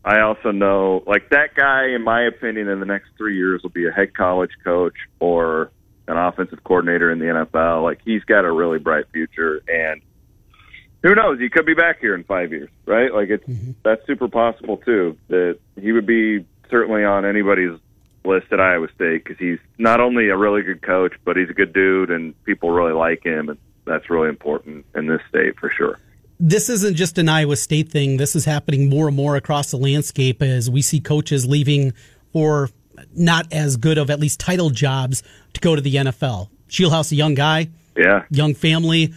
[0.04, 3.70] I also know, like that guy, in my opinion, in the next three years will
[3.70, 5.70] be a head college coach or
[6.06, 7.82] an offensive coordinator in the NFL.
[7.82, 10.02] Like he's got a really bright future, and
[11.02, 11.38] who knows?
[11.40, 13.12] He could be back here in five years, right?
[13.12, 13.72] Like it's mm-hmm.
[13.82, 15.16] that's super possible too.
[15.28, 17.78] That he would be certainly on anybody's
[18.28, 21.54] list at Iowa State because he's not only a really good coach, but he's a
[21.54, 25.70] good dude, and people really like him, and that's really important in this state for
[25.70, 25.98] sure.
[26.38, 28.16] this isn't just an Iowa State thing.
[28.16, 31.92] This is happening more and more across the landscape as we see coaches leaving
[32.32, 32.70] for
[33.16, 35.22] not as good of at least title jobs
[35.54, 36.48] to go to the NFL.
[36.68, 39.14] Scheelhaase, a young guy, Yeah, young family.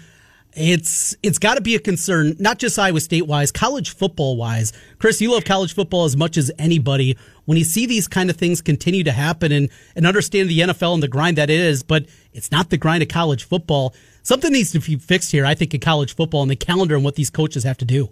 [0.54, 4.74] It's it's got to be a concern, not just Iowa State wise, college football wise.
[5.00, 7.18] Chris, you love college football as much as anybody.
[7.46, 10.94] When you see these kind of things continue to happen and, and understand the NFL
[10.94, 13.96] and the grind that it is, but it's not the grind of college football.
[14.24, 17.04] Something needs to be fixed here, I think, in college football and the calendar and
[17.04, 18.10] what these coaches have to do.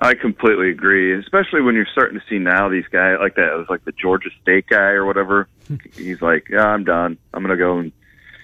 [0.00, 3.52] I completely agree, especially when you're starting to see now these guys like that.
[3.52, 5.48] It was like the Georgia State guy or whatever.
[5.68, 5.76] Hmm.
[5.94, 7.16] He's like, yeah, I'm done.
[7.32, 7.92] I'm gonna go and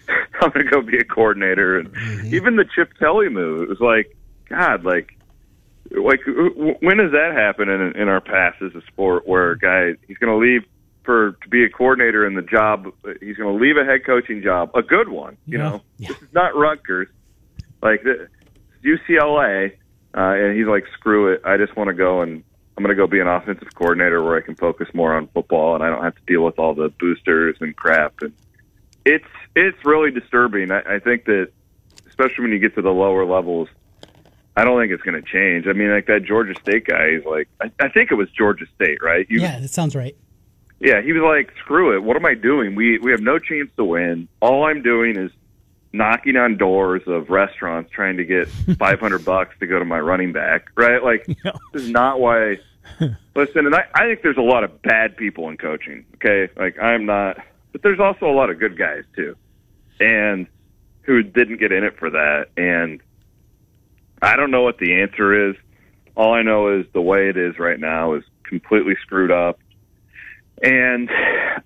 [0.41, 1.79] I'm gonna go be a coordinator.
[1.79, 1.95] And
[2.33, 4.17] even the Chip Kelly move, it was like,
[4.49, 5.11] God, like,
[5.91, 9.93] like when does that happen in in our past as a sport where a guy
[10.07, 10.63] he's gonna leave
[11.05, 12.87] for to be a coordinator in the job,
[13.21, 15.37] he's gonna leave a head coaching job, a good one.
[15.47, 15.65] You Yeah.
[15.71, 17.09] know, this is not Rutgers,
[17.83, 18.29] like the,
[18.85, 19.73] UCLA
[20.17, 21.41] uh, and he's like, screw it.
[21.45, 22.43] I just want to go and
[22.77, 25.75] I'm going to go be an offensive coordinator where I can focus more on football
[25.75, 28.15] and I don't have to deal with all the boosters and crap.
[28.21, 28.33] And
[29.05, 30.71] it's it's really disturbing.
[30.71, 31.51] I, I think that
[32.09, 33.69] especially when you get to the lower levels,
[34.57, 35.67] I don't think it's going to change.
[35.67, 37.13] I mean, like that Georgia State guy.
[37.17, 39.27] He's like, I, I think it was Georgia State, right?
[39.31, 40.17] You, Yeah, that sounds right.
[40.81, 42.03] yeah, he was like, "Screw it!
[42.03, 42.75] What am I doing?
[42.75, 44.29] We we have no chance to win.
[44.41, 45.31] All I'm doing is
[45.95, 50.33] knocking on doors of restaurants trying to get 500 bucks to go to my running
[50.33, 50.69] back.
[50.77, 51.03] Right?
[51.03, 51.53] Like Yeah.
[51.73, 52.59] this is not why.
[53.37, 56.05] Listen, and I, I think there's a lot of bad people in coaching.
[56.17, 57.39] Okay, like I'm not,
[57.73, 59.37] but there's also a lot of good guys too,
[60.01, 60.47] and
[61.03, 62.47] who didn't get in it for that.
[62.57, 63.01] And
[64.21, 65.57] I don't know what the answer is.
[66.15, 69.59] All I know is the way it is right now is completely screwed up.
[70.63, 71.09] And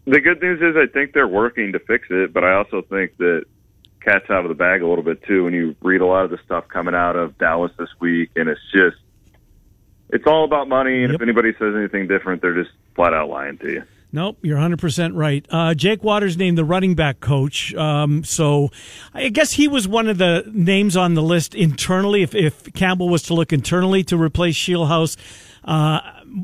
[0.07, 3.16] the good news is I think they're working to fix it, but I also think
[3.19, 3.45] that
[4.01, 6.31] cat's out of the bag a little bit too when you read a lot of
[6.31, 8.97] the stuff coming out of Dallas this week and it's just
[10.11, 11.16] it's all about money and Yep.
[11.16, 13.83] if anybody says anything different they're just flat out lying to you.
[14.12, 15.45] Nope, you're 100% right.
[15.51, 17.75] Uh, Jake Waters named the running back coach.
[17.75, 18.71] Um, so
[19.12, 22.23] I guess he was one of the names on the list internally.
[22.23, 25.16] If, if Campbell was to look internally to replace Scheelhaase,
[25.66, 26.00] uh,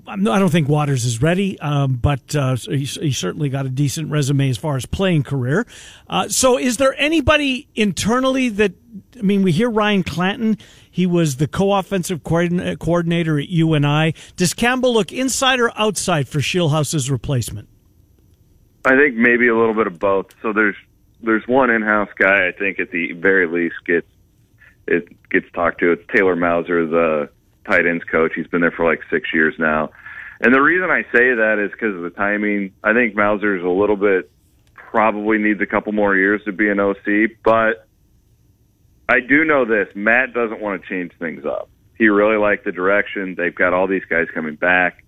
[0.07, 4.11] I'm- don't think Waters is ready, um, but uh, he, he certainly got a decent
[4.11, 5.67] resume as far as playing career.
[6.09, 8.73] Uh, so is there anybody internally that,
[9.19, 10.59] I mean, we hear Ryan Clanton.
[10.91, 14.15] He was the co-offensive coordinator at UNI.
[14.37, 17.69] Does Campbell look inside or outside for Scheelhaase's replacement?
[18.85, 20.27] I think maybe a little bit of both.
[20.43, 20.75] So there's
[21.23, 24.09] there's one in-house guy I think at the very least gets
[24.89, 25.93] it gets talked to.
[25.93, 27.31] It's Taylor Mouser, the
[27.65, 28.33] tight ends coach.
[28.35, 29.91] He's been there for like six years now.
[30.41, 32.73] And the reason I say that is because of the timing.
[32.83, 34.31] I think Mouser's a little bit
[34.75, 37.87] probably needs a couple more years to be an OC, but
[39.09, 39.89] I do know this.
[39.95, 41.71] Matt doesn't want to change things up.
[41.97, 43.35] He really liked the direction.
[43.37, 45.05] They've got all these guys coming back.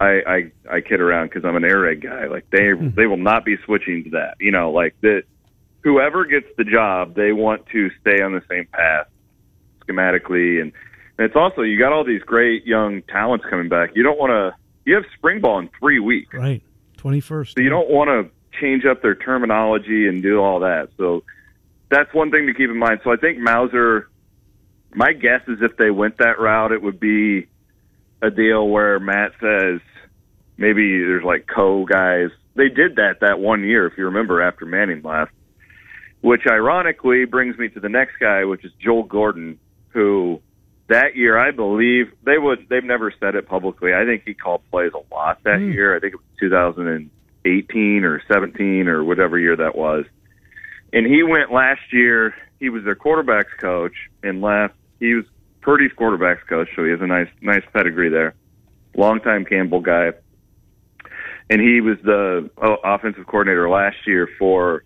[0.00, 2.26] I I, I kid around because I'm an air raid guy.
[2.26, 2.90] Like they hmm.
[2.96, 4.36] they will not be switching to that.
[4.40, 5.24] You know, like that.
[5.82, 9.06] Whoever gets the job, they want to stay on the same path
[9.80, 10.72] schematically, and, and
[11.24, 13.90] it's also you got all these great young talents coming back.
[13.94, 14.56] You don't want to.
[14.84, 16.62] You have spring ball in three weeks, Right.
[16.96, 17.54] 21st.
[17.54, 18.30] so you don't want to
[18.60, 20.88] change up their terminology and do all that.
[20.96, 21.22] So
[21.90, 23.00] that's one thing to keep in mind.
[23.04, 24.08] So I think Mouser.
[24.92, 27.46] My guess is if they went that route, it would be
[28.22, 29.80] a deal where Matt says
[30.56, 32.30] maybe there's like co guys.
[32.56, 35.30] They did that that one year, if you remember, after Manning left.
[36.22, 39.58] Which ironically brings me to the next guy, which is Joel Gordon,
[39.90, 40.40] who
[40.90, 42.66] that year I believe they would.
[42.68, 43.94] They've never said it publicly.
[43.94, 45.72] I think he called plays a lot that Hmm.
[45.72, 45.96] year.
[45.96, 50.04] I think it was 2018 or 17 or whatever year that was.
[50.92, 52.34] And he went last year.
[52.58, 54.74] He was their quarterbacks coach and left.
[54.98, 55.24] He was
[55.62, 58.34] Purdy's quarterbacks coach, so he has a nice nice pedigree there.
[58.96, 60.12] Longtime Campbell guy.
[61.48, 64.84] And he was the oh, offensive coordinator last year for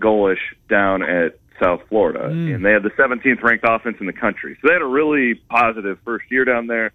[0.00, 0.36] Golesh
[0.68, 2.28] down at South Florida.
[2.30, 2.54] Mm.
[2.54, 4.58] And they had the 17th ranked offense in the country.
[4.60, 6.92] So they had a really positive first year down there.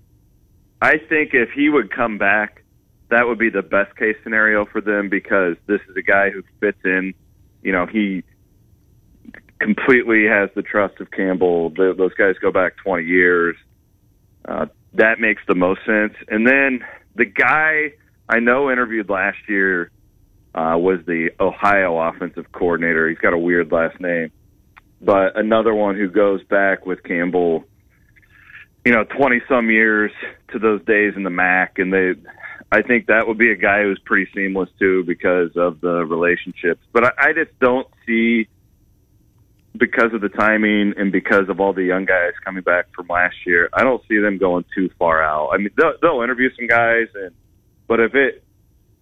[0.82, 2.64] I think if he would come back,
[3.10, 6.44] that would be the best case scenario for them because this is a guy who
[6.60, 7.14] fits in.
[7.64, 8.24] You know, he
[9.60, 11.70] completely has the trust of Campbell.
[11.70, 13.56] The, those guys go back 20 years.
[14.46, 16.14] Uh, that makes the most sense.
[16.28, 17.94] And then the guy
[18.30, 19.92] I know interviewed last year
[20.54, 23.08] uh, was the Ohio offensive coordinator.
[23.10, 24.32] He's got a weird last name,
[25.02, 27.64] but another one who goes back with Campbell.
[28.86, 30.12] You know, 20 some years
[30.54, 32.14] to those days in the MAC, and they,
[32.72, 36.80] I think that would be a guy who's pretty seamless too because of the relationships.
[36.94, 38.48] But I, I just don't see
[39.78, 43.36] because of the timing and because of all the young guys coming back from last
[43.46, 45.50] year, I don't see them going too far out.
[45.54, 47.32] I mean, they'll, they'll interview some guys, and
[47.88, 48.44] but if it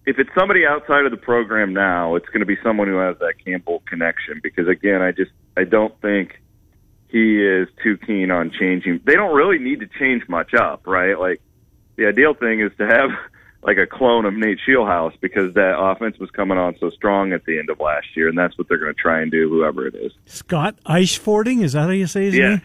[0.04, 3.18] if it's somebody outside of the program now, it's going to be someone who has
[3.18, 4.40] that Campbell connection.
[4.42, 6.40] Because again, I just I don't think
[7.08, 9.00] he is too keen on changing.
[9.04, 11.18] They don't really need to change much up, right?
[11.18, 11.40] Like
[11.96, 13.10] the ideal thing is to have
[13.62, 17.44] like a clone of Nate Scheelhaase because that offense was coming on so strong at
[17.44, 19.86] the end of last year, and that's what they're going to try and do, whoever
[19.86, 20.12] it is.
[20.26, 22.50] Scott Isphording, is that how you say his Yes.
[22.60, 22.62] name?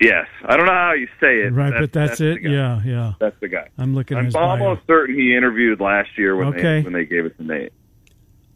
[0.00, 0.26] Yes.
[0.44, 1.52] I don't know how you say it.
[1.52, 2.42] Right, but that's, the it.
[2.42, 3.14] Yeah, yeah.
[3.18, 3.68] That's the guy.
[3.78, 4.50] I'm looking at I'm his bio.
[4.50, 6.62] almost certain he interviewed last year when Okay.
[6.62, 7.72] they when they gave it to Nate.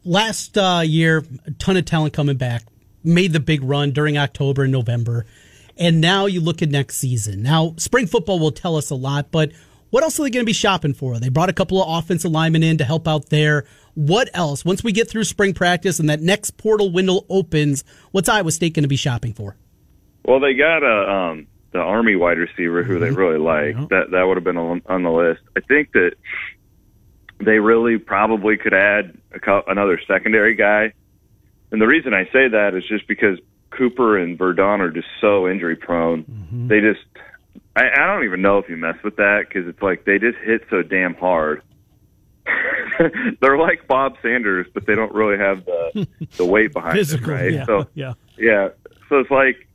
[0.05, 2.63] last uh, year, a ton of talent coming back,
[3.05, 5.27] made the big run during October and November.
[5.77, 7.43] And now you look at next season.
[7.43, 9.53] Now, spring football will tell us a lot, but
[9.91, 11.19] what else are they going to be shopping for?
[11.19, 13.65] They brought a couple of offensive linemen in to help out there.
[13.95, 14.65] What else?
[14.65, 18.75] Once we get through spring practice and that next portal window opens, what's Iowa State
[18.75, 19.57] going to be shopping for?
[20.25, 23.75] Well, they got a um, the Army wide receiver who they really like.
[23.75, 23.87] Yeah.
[23.91, 25.41] That that would have been on, the list.
[25.57, 26.13] I think that
[27.41, 30.93] they really probably could add a, another secondary guy.
[31.73, 33.39] And the reason I say that is just because
[33.71, 36.25] Cooper and Verdon are just so injury prone.
[36.69, 37.01] They just
[37.75, 40.39] I, I don't even know if you mess with that because it's like they just
[40.39, 41.63] hit so damn hard.
[43.41, 46.07] They're like Bob Sanders, but they don't really have the
[46.37, 47.53] the weight behind Physical, it, right?
[47.53, 48.13] yeah, So yeah.
[48.37, 48.69] yeah.
[49.09, 49.67] So it's like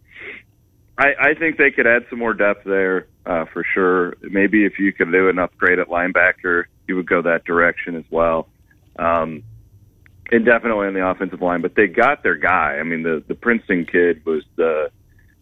[0.97, 4.15] I, I think they could add some more depth there uh, for sure.
[4.21, 8.05] Maybe if you could do an upgrade at linebacker, you would go that direction as
[8.09, 8.47] well.
[8.97, 9.43] Um,
[10.31, 11.61] and definitely on the offensive line.
[11.61, 12.77] But they got their guy.
[12.79, 14.91] I mean, the the Princeton kid was the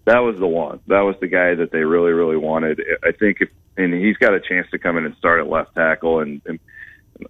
[0.05, 0.79] that was the one.
[0.87, 2.81] That was the guy that they really really wanted.
[3.03, 5.75] I think if and he's got a chance to come in and start at left
[5.75, 6.41] tackle and.
[6.45, 6.59] and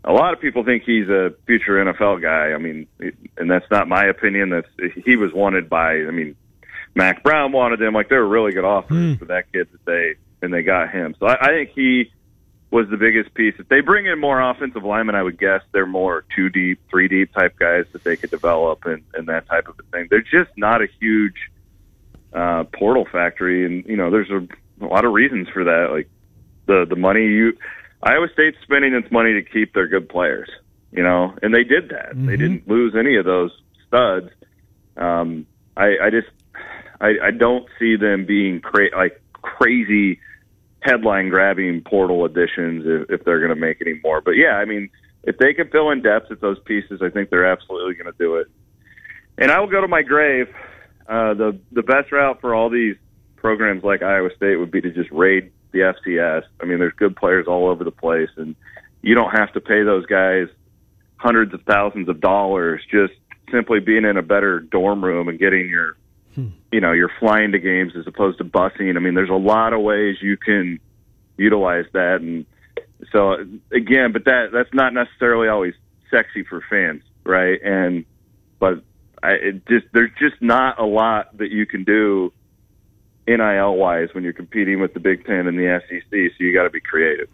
[0.03, 2.55] a lot of people think he's a future NFL guy.
[2.55, 2.87] I mean,
[3.37, 4.49] and that's not my opinion.
[4.49, 4.67] That's
[5.05, 5.91] he was wanted by.
[5.91, 6.35] I mean,
[6.95, 7.93] Mack Brown wanted him.
[7.93, 9.13] Like they were really good offers hmm.
[9.13, 11.15] for that kid that they and they got him.
[11.19, 12.11] So I, I think he
[12.75, 13.53] was the biggest piece.
[13.57, 17.07] If they bring in more offensive linemen, I would guess they're more two deep, three
[17.07, 20.07] deep type guys that they could develop and, and that type of a thing.
[20.09, 21.37] They're just not a huge
[22.33, 24.45] uh, portal factory, and you know, there's a,
[24.83, 25.87] a lot of reasons for that.
[25.89, 26.09] Like
[26.65, 27.57] the the money you
[28.03, 30.49] Iowa State's spending its money to keep their good players,
[30.91, 32.09] you know, and they did that.
[32.13, 33.51] They didn't lose any of those
[33.87, 34.29] studs.
[34.97, 35.47] Um,
[35.77, 36.27] I, I just,
[36.99, 40.19] I, I don't see them being cra- like crazy
[40.85, 44.21] headline grabbing portal additions if, if they're going to make any more.
[44.21, 44.89] But yeah, I mean,
[45.23, 48.17] if they can fill in depth at those pieces, I think they're absolutely going to
[48.17, 48.47] do it.
[49.37, 50.47] And I will go to my grave.
[51.07, 52.95] Uh, the the best route for all these
[53.35, 56.43] programs like Iowa State would be to just raid the FCS.
[56.61, 58.55] I mean, there's good players all over the place, and
[59.01, 60.47] you don't have to pay those guys
[61.17, 63.13] hundreds of thousands of dollars just
[63.51, 65.97] simply being in a better dorm room and getting your
[66.71, 68.95] you know you're flying to games as opposed to busing.
[68.95, 70.79] I mean, there's a lot of ways you can
[71.37, 72.45] utilize that, and
[73.11, 73.33] So
[73.71, 75.73] again, but that that's not necessarily always
[76.11, 77.59] sexy for fans, right?
[77.63, 78.05] And
[78.59, 78.83] but
[79.21, 82.31] I it just there's just not a lot that you can do
[83.27, 86.09] NIL wise when you're competing with the Big Ten and the SEC.
[86.11, 87.27] So you got to be creative.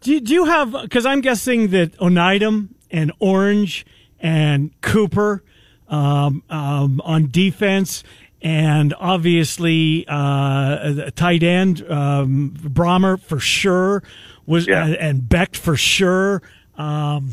[0.00, 0.72] Do you, do you have?
[0.72, 3.86] Because I'm guessing that Oneidum and Orange
[4.20, 5.42] and Cooper
[5.88, 8.04] um, um, on defense,
[8.44, 14.02] and obviously uh, tight end um, Brahmer for sure
[14.46, 14.84] was, Yeah.
[14.84, 16.42] uh, and Becht for sure.
[16.76, 17.30] Um,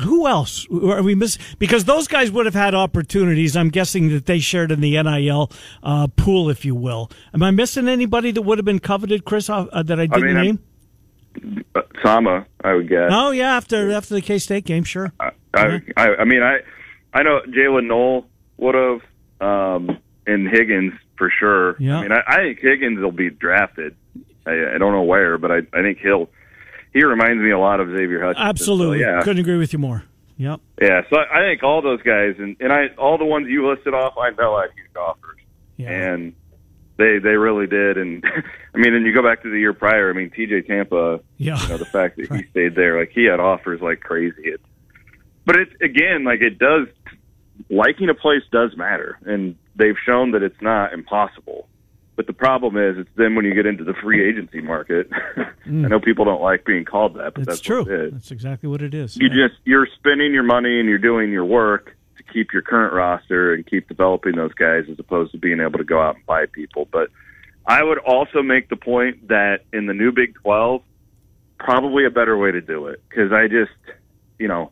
[0.00, 1.38] who else are we miss?
[1.60, 3.54] Because those guys would have had opportunities.
[3.56, 5.52] I'm guessing that they shared in the NIL
[5.84, 7.10] uh, pool, if you will.
[7.32, 9.48] Am I missing anybody that would have been coveted, Chris?
[9.48, 10.58] Uh, that I didn't I'm- name?
[11.74, 13.10] Uh, Sama, I would guess.
[13.12, 15.12] Oh yeah, after after the K State game, sure.
[15.18, 15.30] I,
[15.96, 16.58] I, I mean, I,
[17.12, 18.24] I know Jaylin Noel
[18.56, 19.00] would have,
[19.40, 21.76] um, and Higgins for sure.
[21.78, 21.98] Yeah.
[21.98, 23.94] I mean, I, I think Higgins will be drafted.
[24.46, 26.28] I, I don't know where, but I, I think he'll.
[26.92, 28.46] He reminds me a lot of Xavier Hutchinson.
[28.48, 30.04] Absolutely, So, yeah, couldn't agree with you more.
[30.36, 30.60] Yep.
[30.80, 31.02] yeah.
[31.10, 33.94] So I, I think all those guys, and and I all the ones you listed
[33.94, 35.38] off, I know I huge offers,
[35.76, 35.90] Yeah.
[35.90, 36.34] and
[36.96, 37.98] they they really did.
[37.98, 38.24] And
[38.74, 40.10] I mean, and you go back to the year prior.
[40.10, 41.60] I mean, TJ Tampa yeah.
[41.62, 44.60] you know the fact that he stayed there like he had offers like crazy it,
[45.44, 46.86] but it's again like it does
[47.70, 51.68] liking a place does matter and they've shown that it's not impossible
[52.16, 55.42] but the problem is it's then when you get into the free agency market i
[55.64, 55.86] hmm.
[55.86, 57.84] know people don't like being called that but It's that's true.
[57.84, 59.16] what it is That's exactly what it is.
[59.16, 62.92] you just you're spending your money and you're doing your work to keep your current
[62.92, 66.26] roster and keep developing those guys as opposed to being able to go out and
[66.26, 66.88] buy people.
[66.90, 67.10] But
[67.66, 70.82] I would also make the point that in the new Big 12,
[71.58, 73.72] probably a better way to do it because I just,
[74.38, 74.70] you know,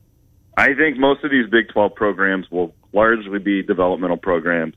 [0.56, 4.74] I think most of these Big 12 programs will largely be developmental programs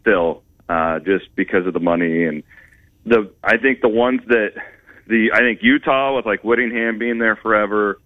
[0.00, 2.42] still, uh, just because of the money and
[3.04, 3.30] the.
[3.42, 4.52] I think the ones that
[5.06, 8.00] the I think Utah with like Whittingham being there forever.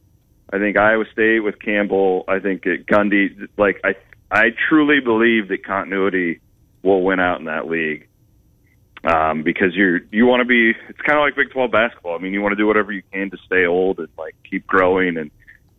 [0.52, 2.24] I think Iowa State with Campbell.
[2.28, 3.48] I think at Gundy.
[3.56, 3.94] Like I,
[4.30, 6.40] I truly believe that continuity
[6.82, 8.08] will win out in that league.
[9.04, 10.70] Um, because you're you want to be.
[10.88, 12.16] It's kind of like Big Twelve basketball.
[12.16, 14.66] I mean, you want to do whatever you can to stay old and like keep
[14.66, 15.16] growing.
[15.16, 15.30] And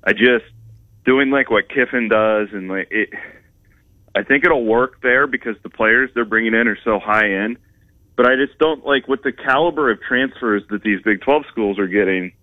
[0.03, 0.45] I just
[1.05, 3.09] doing like what Kiffin does, and like it.
[4.15, 7.57] I think it'll work there because the players they're bringing in are so high end.
[8.15, 11.79] But I just don't like with the caliber of transfers that these Big 12 schools
[11.79, 12.33] are getting.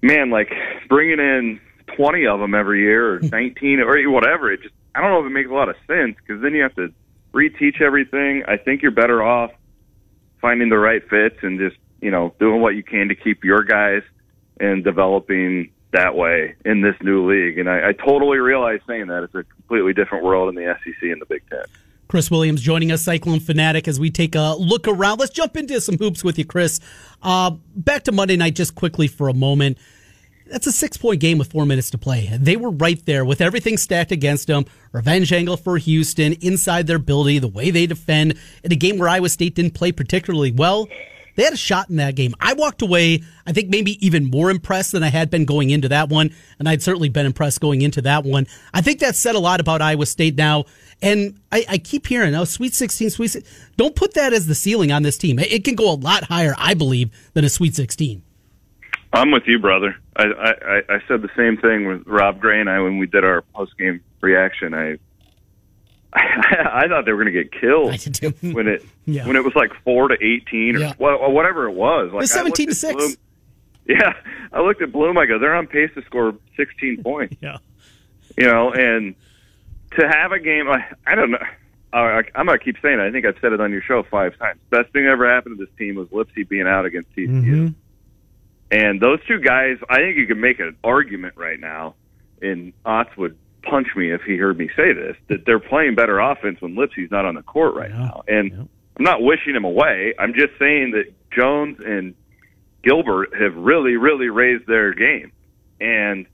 [0.00, 0.52] Man, like
[0.88, 1.60] bringing in
[1.96, 5.26] 20 of them every year or 19 or whatever, it just I don't know if
[5.26, 6.92] it makes a lot of sense because then you have to
[7.32, 8.44] reteach everything.
[8.46, 9.50] I think you're better off
[10.40, 13.62] finding the right fits and just, you know, doing what you can to keep your
[13.62, 14.02] guys
[14.60, 17.58] and developing that way in this new league.
[17.58, 21.02] And I, I totally realize saying that it's a completely different world in the SEC
[21.02, 21.64] and the Big Ten.
[22.08, 25.20] Chris Williams joining us, Cyclone Fanatic, as we take a look around.
[25.20, 26.80] Let's jump into some hoops with you, Chris.
[27.22, 29.76] Uh, back to Monday night just quickly for a moment.
[30.46, 32.30] That's a six point game with four minutes to play.
[32.32, 34.64] They were right there with everything stacked against them.
[34.92, 39.10] Revenge angle for Houston inside their building, the way they defend in a game where
[39.10, 40.88] Iowa State didn't play particularly well.
[41.38, 42.34] They had a shot in that game.
[42.40, 45.88] I walked away, I think maybe even more impressed than I had been going into
[45.88, 46.34] that one.
[46.58, 48.48] And I'd certainly been impressed going into that one.
[48.74, 50.64] I think that said a lot about Iowa State now.
[51.00, 53.68] And I, I keep hearing, oh, Sweet 16, Sweet 16.
[53.76, 55.38] Don't put that as the ceiling on this team.
[55.38, 58.20] It, can go a lot higher, I believe, than a Sweet 16.
[59.12, 59.94] I'm with you, brother.
[60.16, 63.22] I, I, I said the same thing with Rob Gray and I when we did
[63.22, 64.74] our post game reaction.
[64.74, 64.98] I,
[66.12, 68.30] I thought they were going to get killed I did too.
[68.54, 69.26] when it Yeah.
[69.26, 70.92] when it was like four to eighteen or Yeah.
[70.98, 72.06] or whatever it was.
[72.12, 72.94] Like was I looked 17 to 6.
[72.94, 73.14] Bloom-
[73.86, 74.12] yeah,
[74.52, 75.16] I looked at Bloom.
[75.18, 77.36] I go, they're on pace to score 16 points.
[77.40, 77.58] Yeah.
[78.36, 79.14] You know, and
[79.98, 81.38] to have a game, I, I don't know.
[81.92, 83.02] I, I'm gonna keep saying it.
[83.02, 84.60] I think I've said it on your show five times.
[84.70, 87.44] Best thing that ever happened to this team was Lipsey being out against TCU.
[87.70, 87.74] Mhm.
[88.70, 91.94] And those two guys, I think you could make an argument right now,
[92.42, 96.18] and Otz would punch me if he heard me say this, that they're playing better
[96.18, 97.98] offense when Lipsey's not on the court right Yeah.
[97.98, 98.22] now.
[98.28, 98.62] And Yeah.
[98.98, 100.14] I'm not wishing him away.
[100.18, 102.14] I'm just saying that Jones and
[102.82, 105.30] Gilbert have really, really raised their game.
[105.80, 106.26] And,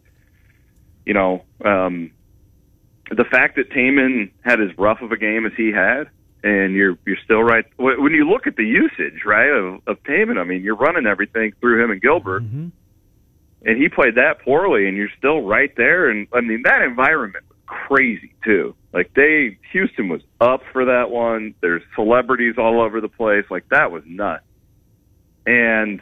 [1.04, 2.10] you know, um,
[3.10, 6.08] the fact that Tamin had as rough of a game as he had,
[6.42, 7.64] and you're you're still right.
[7.78, 11.52] When you look at the usage, right, of, of Tamin, I mean, you're running everything
[11.60, 12.70] through him and Gilbert, Mhm.
[13.64, 16.10] And he played that poorly, and you're still right there.
[16.10, 18.74] And I mean, that environment was crazy too.
[18.92, 21.54] Like they, Houston was up for that one.
[21.60, 23.44] There's celebrities all over the place.
[23.50, 24.44] Like that was nuts,
[25.46, 26.00] and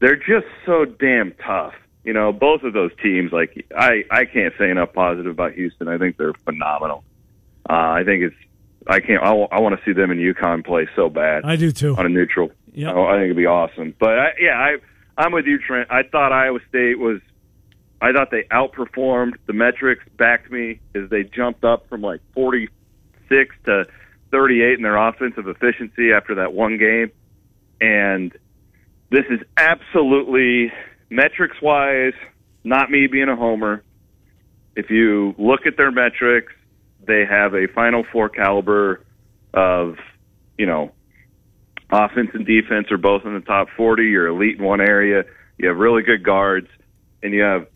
[0.00, 1.74] they're just so damn tough.
[2.04, 3.32] You know, both of those teams.
[3.32, 5.88] Like I, I can't say enough positive about Houston.
[5.88, 7.04] I think they're phenomenal.
[7.68, 8.36] Uh, I think it's.
[8.86, 9.22] I can't.
[9.22, 11.94] I, want to see them in UConn play so bad I do too.
[11.96, 12.50] on a neutral.
[12.72, 12.94] Yep.
[12.94, 13.94] Oh, I think it'd be awesome.
[13.98, 14.76] But I, yeah, I
[15.20, 15.90] I'm with you, Trent.
[15.90, 17.20] I thought Iowa State was.
[18.00, 19.34] I thought they outperformed.
[19.46, 23.84] The metrics backed me as they jumped up from like 46 to
[24.30, 27.12] 38 in their offensive efficiency after that one game.
[27.82, 28.32] And
[29.10, 30.72] this is absolutely
[31.10, 32.14] metrics wise,
[32.64, 33.82] not me being a homer.
[34.74, 36.54] If you look at their metrics,
[37.06, 39.04] they have a Final Four caliber
[39.52, 39.96] of,
[40.56, 40.92] you know,
[41.90, 44.04] offense and defense are both in the top 40.
[44.04, 45.24] You're elite in one area.
[45.58, 46.68] You have really good guards,
[47.22, 47.66] and you have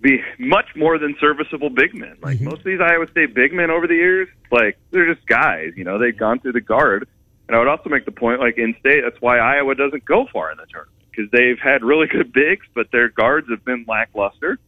[0.00, 2.16] be much more than serviceable big men.
[2.22, 2.46] Like mm-hmm.
[2.46, 5.72] most of these Iowa State big men over the years, like they're just guys.
[5.76, 7.06] You know, they've gone through the guard.
[7.48, 10.26] And I would also make the point, like in state, that's why Iowa doesn't go
[10.32, 13.84] far in the tournament because they've had really good bigs, but their guards have been
[13.88, 14.58] lackluster.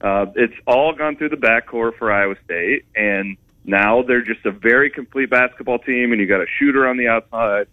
[0.00, 4.50] Uh, it's all gone through the backcourt for Iowa State, and now they're just a
[4.50, 6.12] very complete basketball team.
[6.12, 7.68] And you got a shooter on the outside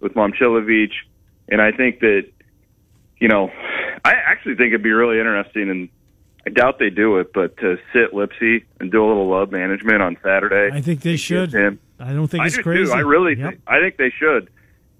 [0.00, 0.92] with Momcilovic,
[1.48, 2.26] and I think that
[3.18, 3.50] you know,
[4.04, 5.88] I actually think it'd be really interesting and
[6.46, 10.00] I doubt they do it, but to sit Lipsey and do a little love management
[10.00, 10.70] on Saturday.
[10.72, 11.52] I think they should.
[11.52, 12.84] Him, I don't think I it's crazy.
[12.84, 12.92] Do.
[12.92, 13.50] I really yep.
[13.50, 14.48] think, I think they should.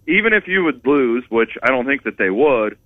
[0.08, 2.76] Even if you would lose, which I don't think that they would,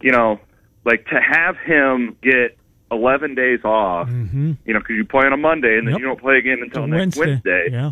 [0.00, 0.38] you know,
[0.84, 2.56] like to have him get
[2.92, 4.52] 11 days off, mm-hmm.
[4.64, 6.00] you know, because you play on a Monday and then yep.
[6.00, 7.50] you don't play again until next Wednesday.
[7.50, 7.68] Wednesday.
[7.72, 7.90] Yeah.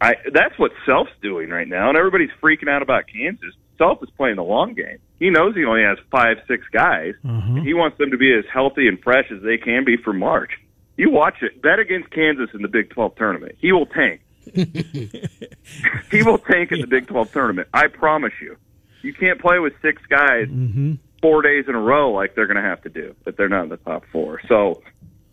[0.00, 3.54] I that's what Self's doing right now, and everybody's freaking out about Kansas.
[3.78, 4.98] Self is playing the long game.
[5.18, 7.14] He knows he only has five, six guys.
[7.26, 7.62] Uh-huh.
[7.62, 10.52] he wants them to be as healthy and fresh as they can be for March.
[10.96, 11.60] You watch it.
[11.60, 13.56] Bet against Kansas in the Big 12 tournament.
[13.58, 14.22] He will tank.
[14.54, 17.68] he will tank in the Big 12 tournament.
[17.72, 18.56] I promise you.
[19.02, 20.94] You can't play with six guys mm-hmm.
[21.20, 23.64] four days in a row like they're going to have to do if they're not
[23.64, 24.40] in the top four.
[24.48, 24.82] So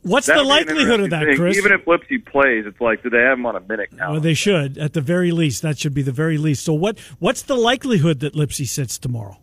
[0.03, 1.37] What's the likelihood of that, thing.
[1.37, 1.57] Chris?
[1.57, 4.11] Even if Lipsey plays, it's like, do they have him on a minute count?
[4.11, 5.61] Well, they should, at the very least.
[5.61, 6.65] That should be the very least.
[6.65, 6.99] So, what?
[7.19, 9.37] What's the likelihood that Lipsey sits tomorrow?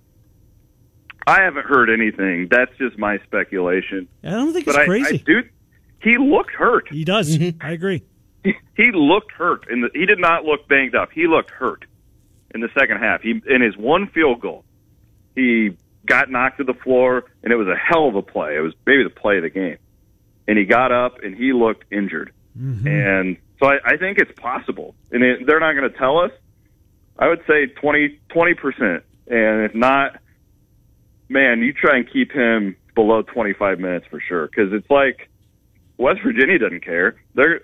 [1.26, 2.48] I haven't heard anything.
[2.50, 4.06] That's just my speculation.
[4.22, 5.16] I don't think but it's crazy.
[5.16, 5.48] I, I do.
[6.02, 6.88] He looked hurt.
[6.90, 7.36] He does.
[7.36, 7.64] Mm-hmm.
[7.64, 8.02] I agree.
[8.44, 11.10] He, he looked hurt, and he did not look banged up.
[11.12, 11.84] He looked hurt
[12.54, 13.22] in the second half.
[13.22, 14.64] He in his one field goal,
[15.34, 18.56] he got knocked to the floor, and it was a hell of a play.
[18.56, 19.78] It was maybe the play of the game
[20.48, 22.32] and he got up and he looked injured.
[22.58, 22.86] Mm-hmm.
[22.86, 24.94] And so I, I think it's possible.
[25.10, 26.32] And it, they're not going to tell us.
[27.18, 28.18] I would say 20
[28.54, 30.18] percent, and if not,
[31.28, 34.46] man, you try and keep him below 25 minutes for sure.
[34.46, 35.28] Because it's like
[35.98, 37.20] West Virginia doesn't care.
[37.34, 37.60] They're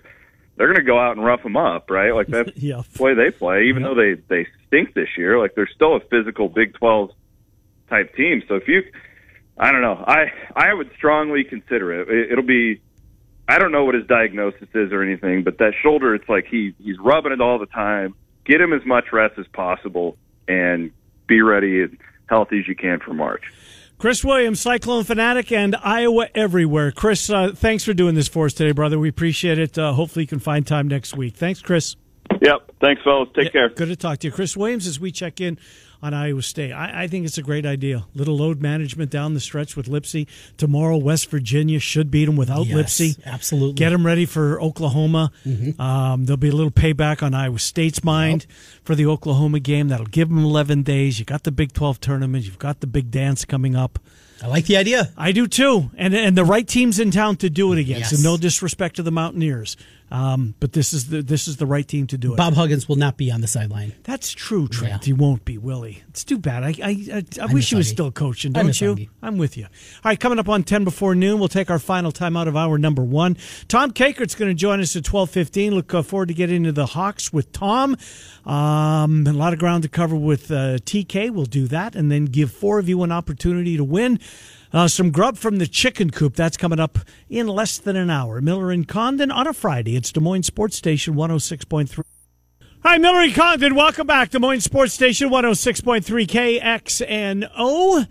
[0.55, 2.11] they're going to go out and rough them up, right?
[2.11, 2.81] Like that's yeah.
[2.93, 3.65] the way they play.
[3.65, 7.11] Even though they they stink this year, like they're still a physical Big 12
[7.89, 8.43] type team.
[8.47, 8.83] So if you
[9.59, 10.03] I don't know.
[10.05, 12.09] I I would strongly consider it.
[12.09, 12.31] it.
[12.31, 12.81] It'll be.
[13.49, 16.73] I don't know what his diagnosis is or anything, but that shoulder, it's like he
[16.79, 18.13] he's rubbing it all the time.
[18.45, 20.91] Get him as much rest as possible, and
[21.27, 21.97] be ready and
[22.29, 23.43] healthy as you can for March.
[23.97, 26.91] Chris Williams, Cyclone Fanatic, and Iowa Everywhere.
[26.91, 28.99] Chris, uh, thanks for doing this for us today, brother.
[28.99, 29.75] We appreciate it.
[29.75, 31.35] Uh, hopefully, you can find time next week.
[31.35, 31.95] Thanks, Chris.
[32.41, 32.73] Yep.
[32.79, 33.29] Thanks, fellas.
[33.35, 33.69] Take yeah, care.
[33.69, 34.31] Good to talk to you.
[34.31, 35.57] Chris Williams, as we check in
[36.01, 36.71] on Iowa State.
[36.71, 38.05] I, I, think it's a great idea.
[38.13, 40.27] Little load management down the stretch with Lipsey.
[40.57, 43.25] Tomorrow, West Virginia should beat them without yes, Lipsey.
[43.25, 43.73] Absolutely.
[43.73, 45.31] Get them ready for Oklahoma.
[45.45, 45.81] Mm-hmm.
[45.81, 48.57] Um, there'll be a little payback on Iowa State's mind yep.
[48.83, 49.87] for the Oklahoma game.
[49.87, 51.19] That'll give them 11 days.
[51.19, 52.45] You got the Big 12 tournament.
[52.45, 53.99] You've got the big dance coming up.
[54.41, 55.11] I like the idea.
[55.17, 58.11] I do too, and and the right teams in town to do it against.
[58.11, 58.13] Yes.
[58.13, 59.77] And no disrespect to the Mountaineers,
[60.09, 62.37] um, but this is the this is the right team to do it.
[62.37, 63.93] Bob Huggins will not be on the sideline.
[64.03, 65.03] That's true, Trent.
[65.03, 65.05] Yeah.
[65.05, 66.01] He won't be, will he?
[66.09, 66.63] It's too bad.
[66.63, 69.09] I I, I, I wish he was still coaching, don't you?
[69.21, 69.65] I'm with you.
[69.65, 69.69] All
[70.05, 72.77] right, coming up on ten before noon, we'll take our final time out of hour
[72.77, 73.37] number one.
[73.67, 75.75] Tom Kakert's going to join us at twelve fifteen.
[75.75, 77.97] Look uh, forward to getting into the Hawks with Tom.
[78.45, 81.31] Um, a lot of ground to cover with uh, TK.
[81.31, 84.19] We'll do that, and then give four of you an opportunity to win.
[84.73, 86.35] Uh, some grub from the chicken coop.
[86.35, 86.99] That's coming up
[87.29, 88.41] in less than an hour.
[88.41, 89.95] Miller and Condon on a Friday.
[89.95, 92.03] It's Des Moines Sports Station 106.3.
[92.83, 93.75] Hi, Miller and Condon.
[93.75, 94.29] Welcome back.
[94.31, 98.07] Des Moines Sports Station 106.3 KXNO.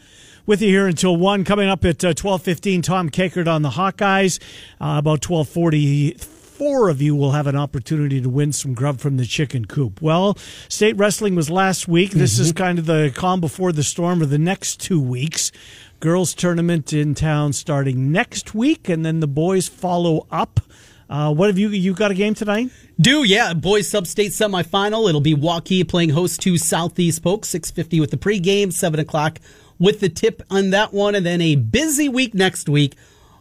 [0.47, 1.45] With you here until 1.
[1.45, 4.41] Coming up at uh, 12.15, Tom Kakert on the Hawkeyes.
[4.81, 6.21] Uh, about 12.40
[6.57, 10.01] four of you will have an opportunity to win some grub from the chicken coop.
[10.01, 10.39] Well,
[10.71, 12.13] state wrestling was last week.
[12.13, 12.43] This Mm-hmm.
[12.45, 15.53] is kind of the calm before the storm of the next two weeks.
[16.01, 20.61] Girls tournament in town starting next week, and then the boys follow up.
[21.09, 22.71] Uh, what have you you got a game tonight?
[23.01, 25.09] Do yeah, boys sub-state semifinal.
[25.09, 29.39] It'll be Waukee playing host to Southeast Polk, six fifty with the pregame, seven o'clock
[29.79, 32.95] with the tip on that one, and then a busy week next week.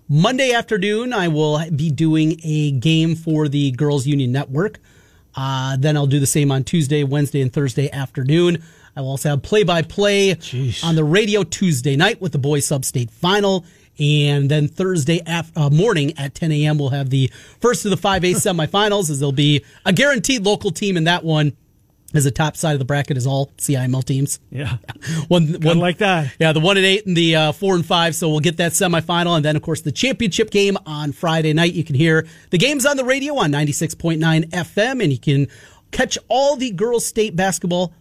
[0.08, 4.80] Monday afternoon, I will be doing a game for the Girls Union Network.
[5.36, 8.64] Uh, then I'll do the same on Tuesday, Wednesday, and Thursday afternoon.
[8.96, 10.36] I will also have play by play
[10.84, 13.66] on the radio Tuesday night with the boys sub state final.
[13.98, 17.32] And then Thursday af- uh, morning at 10 a.m., we'll have the
[17.62, 21.56] first of the 5A semifinals, as there'll be a guaranteed local team in that one.
[22.14, 24.40] As the top side of the bracket is all CIML teams.
[24.50, 24.78] Yeah.
[25.28, 26.34] One, one like that.
[26.40, 28.16] Yeah, the one and eight and the uh, four and five.
[28.16, 31.74] So we'll get that semifinal, and then of course the championship game on Friday night.
[31.74, 35.12] You can hear the games on the radio on ninety six point nine FM, and
[35.12, 35.48] you can
[35.92, 37.92] catch all the girls' state basketball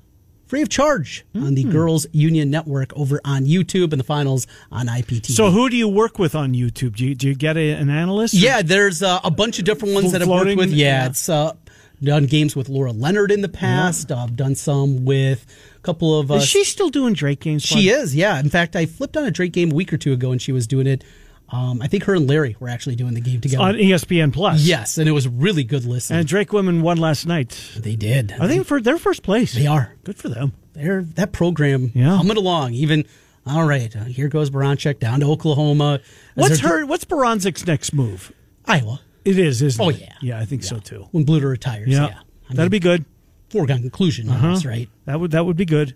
[0.47, 1.55] free of charge on Hmm.
[1.55, 5.33] the Girls Union Network over on YouTube, and the finals on IPTV.
[5.35, 6.97] So who do you work with on YouTube?
[6.97, 8.35] Do you, do you get a, an analyst?
[8.35, 10.71] Yeah, there's uh, a bunch of different ones that I've worked with.
[10.71, 11.07] Yeah, yeah.
[11.07, 11.55] it's uh,
[12.03, 14.13] done games with Laura Leonard in the past.
[14.13, 16.31] I've done some with a couple of.
[16.31, 17.63] Uh, Is she still doing Drake games?
[17.63, 18.39] She is, yeah.
[18.39, 20.53] In fact, I flipped on a Drake game a week or two ago, and she
[20.53, 21.03] was doing it.
[21.51, 23.63] Um, I think her and Larry were actually doing the game together.
[23.63, 24.63] on ESPN Plus.
[24.63, 26.21] yes, and it was really good listening.
[26.21, 27.51] And Drake women won last night.
[27.77, 28.35] they did.
[28.41, 29.55] Are they for their first place?
[29.55, 29.95] They are.
[30.05, 30.53] Good for them.
[30.73, 32.17] They're that program Yeah.
[32.17, 32.73] humming along.
[32.75, 33.05] Even
[33.47, 33.95] all right.
[33.95, 36.01] Uh, here goes Baranczyk down to Oklahoma.
[36.35, 36.85] What's her?
[36.87, 38.33] What's Baranczyk's next move?
[38.67, 40.01] Iowa It is, isn't Oh, it?
[40.01, 40.15] yeah.
[40.23, 41.07] Yeah, I think so too.
[41.13, 41.89] when Bluder retires.
[41.89, 42.19] Yeah, Yeah,
[42.51, 43.05] I that'd mean, be good.
[43.51, 44.29] foregone conclusion.
[44.31, 44.89] Almost, right?
[45.05, 45.95] That would that would be good.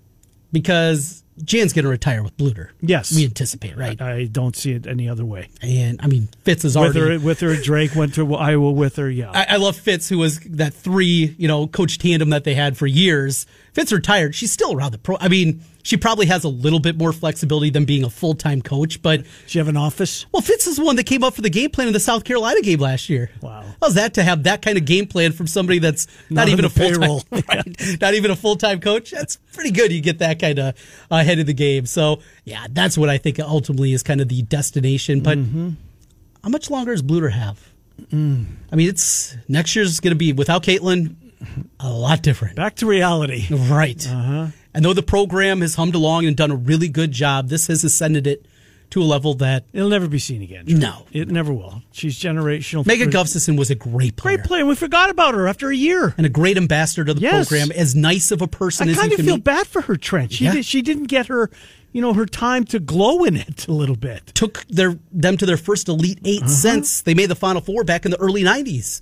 [0.53, 2.70] Because Jan's going to retire with Bluder.
[2.80, 3.14] Yes.
[3.14, 4.01] we anticipate, right?
[4.01, 5.49] I don't see it any other way.
[5.62, 8.97] and I mean, Fitz is With already her, with her, Drake went to Iowa with
[8.97, 9.11] her.
[9.11, 12.55] Yeah, I, I love Fitz, who was that three, you know, coach tandem that they
[12.55, 13.47] had for years.
[13.72, 14.34] Fitz retired.
[14.34, 15.16] She's still around the pro.
[15.20, 18.61] I mean, she probably has a little bit more flexibility than being a full time
[18.61, 19.01] coach.
[19.03, 20.26] But she have an office.
[20.32, 22.24] well, Fitz is the one that came up for the game plan in the South
[22.24, 23.30] Carolina game last year.
[23.41, 23.64] Wow.
[23.80, 26.64] how's that to have that kind of game plan from somebody that's not, Not even
[26.64, 27.20] a full payroll.
[27.20, 29.12] time, right, not even a full time coach?
[29.12, 29.93] That's pretty good.
[29.93, 30.74] You get that kind of
[31.11, 31.85] uh, ahead of the game.
[31.87, 35.20] So yeah, that's what I think ultimately is kind of the destination.
[35.20, 35.70] But Mm-hmm.
[36.43, 37.61] how much longer does Bluder have?
[38.12, 38.47] Mm.
[38.72, 41.14] I mean, it's next year's going to be without Caitlin,
[41.81, 42.57] a lot different.
[42.57, 43.47] Back to reality.
[43.51, 44.07] Right.
[44.09, 44.47] Uh-huh.
[44.74, 47.83] And though the program has hummed along and done a really good job, this has
[47.85, 48.47] ascended it
[48.91, 50.64] to a level that It'll never be seen again.
[50.66, 51.07] No.
[51.12, 51.82] it never will.
[51.93, 52.86] She's generational.
[52.86, 54.36] Megan Gustafson was a great player.
[54.39, 54.64] great player.
[54.66, 56.14] We forgot about her after a year.
[56.16, 57.49] And a great ambassador to the Yes.
[57.49, 58.99] program, as nice of a person as he is.
[58.99, 59.45] I kind of feel meet.
[59.45, 60.32] bad for her, Trent.
[60.32, 60.53] She Yeah.
[60.55, 61.51] did, she didn't get her,
[61.93, 64.28] you know, her time to glow in it a little bit.
[64.34, 66.49] Took their them to their first Elite 8 Uh-huh.
[66.51, 69.01] since they made the Final Four back in the early '90s.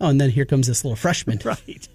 [0.00, 1.38] Oh, and then here comes this little freshman.
[1.44, 1.88] Right.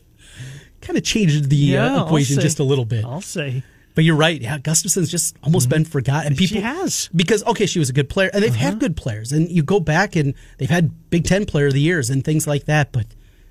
[0.81, 3.03] Kind of changed the uh, equation just a little bit.
[3.03, 3.63] I'll say.
[3.95, 4.39] But you're right.
[4.39, 5.77] Yeah, Gustafson's just almost mm-hmm.
[5.77, 6.27] been forgotten.
[6.27, 7.09] And people She has.
[7.15, 8.79] because okay, she was a good player, and they've had uh-huh.
[8.79, 9.31] good players.
[9.31, 12.45] And you go back and they've had Big Ten Player of the Years and things
[12.45, 12.91] like that.
[12.91, 13.07] But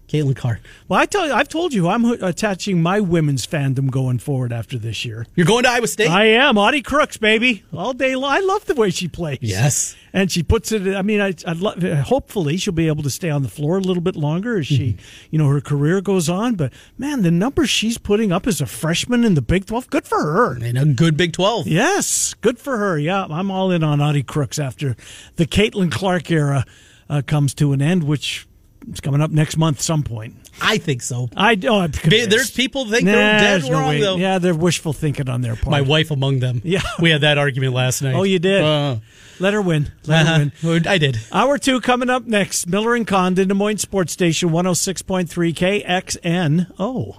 [0.09, 4.19] Caitlin Clark, Well, I tell you, I've told you, I'm attaching my women's fandom going
[4.19, 5.27] forward after this year.
[5.35, 6.11] you're going to Iowa State.
[6.11, 8.31] I am Audie Crooks, baby, all day long.
[8.31, 9.39] I love the way she plays.
[9.41, 9.97] Yes.
[10.13, 10.95] and she puts it.
[10.95, 11.83] I mean, I, I'd love.
[11.83, 14.97] Hopefully, she'll be able to stay on the floor a little bit longer as she,
[15.31, 16.55] you know, her career goes on.
[16.55, 20.07] But man, the numbers she's putting up as a freshman in the Big Twelve, good
[20.07, 20.55] for her.
[20.63, 21.67] and a good Big Twelve.
[21.67, 22.99] Yes, good for her.
[22.99, 24.95] Yeah, I'm all in on Audie Crooks after
[25.37, 26.65] the Caitlin Clark era
[27.09, 28.47] uh, comes to an end, which
[28.93, 30.35] is coming up next month, some point.
[30.61, 31.28] I think so.
[31.37, 31.87] I oh.
[31.89, 34.01] There's people think Nah, they're dead there's no way.
[34.01, 34.16] though.
[34.16, 35.70] Yeah, they're wishful thinking on their part.
[35.70, 36.61] My wife among them.
[36.64, 36.82] Yeah.
[37.01, 38.14] we had that argument last night.
[38.14, 38.62] Oh, you did.
[38.62, 38.97] Uh,
[39.41, 39.91] Let her win.
[40.07, 40.53] Let her win.
[40.80, 40.91] uh-huh.
[40.91, 41.18] I did.
[41.32, 42.66] Hour two coming up next.
[42.66, 46.72] Miller and Condon, Des Moines Sports Station 106.3 KXN.
[46.78, 47.16] Oh.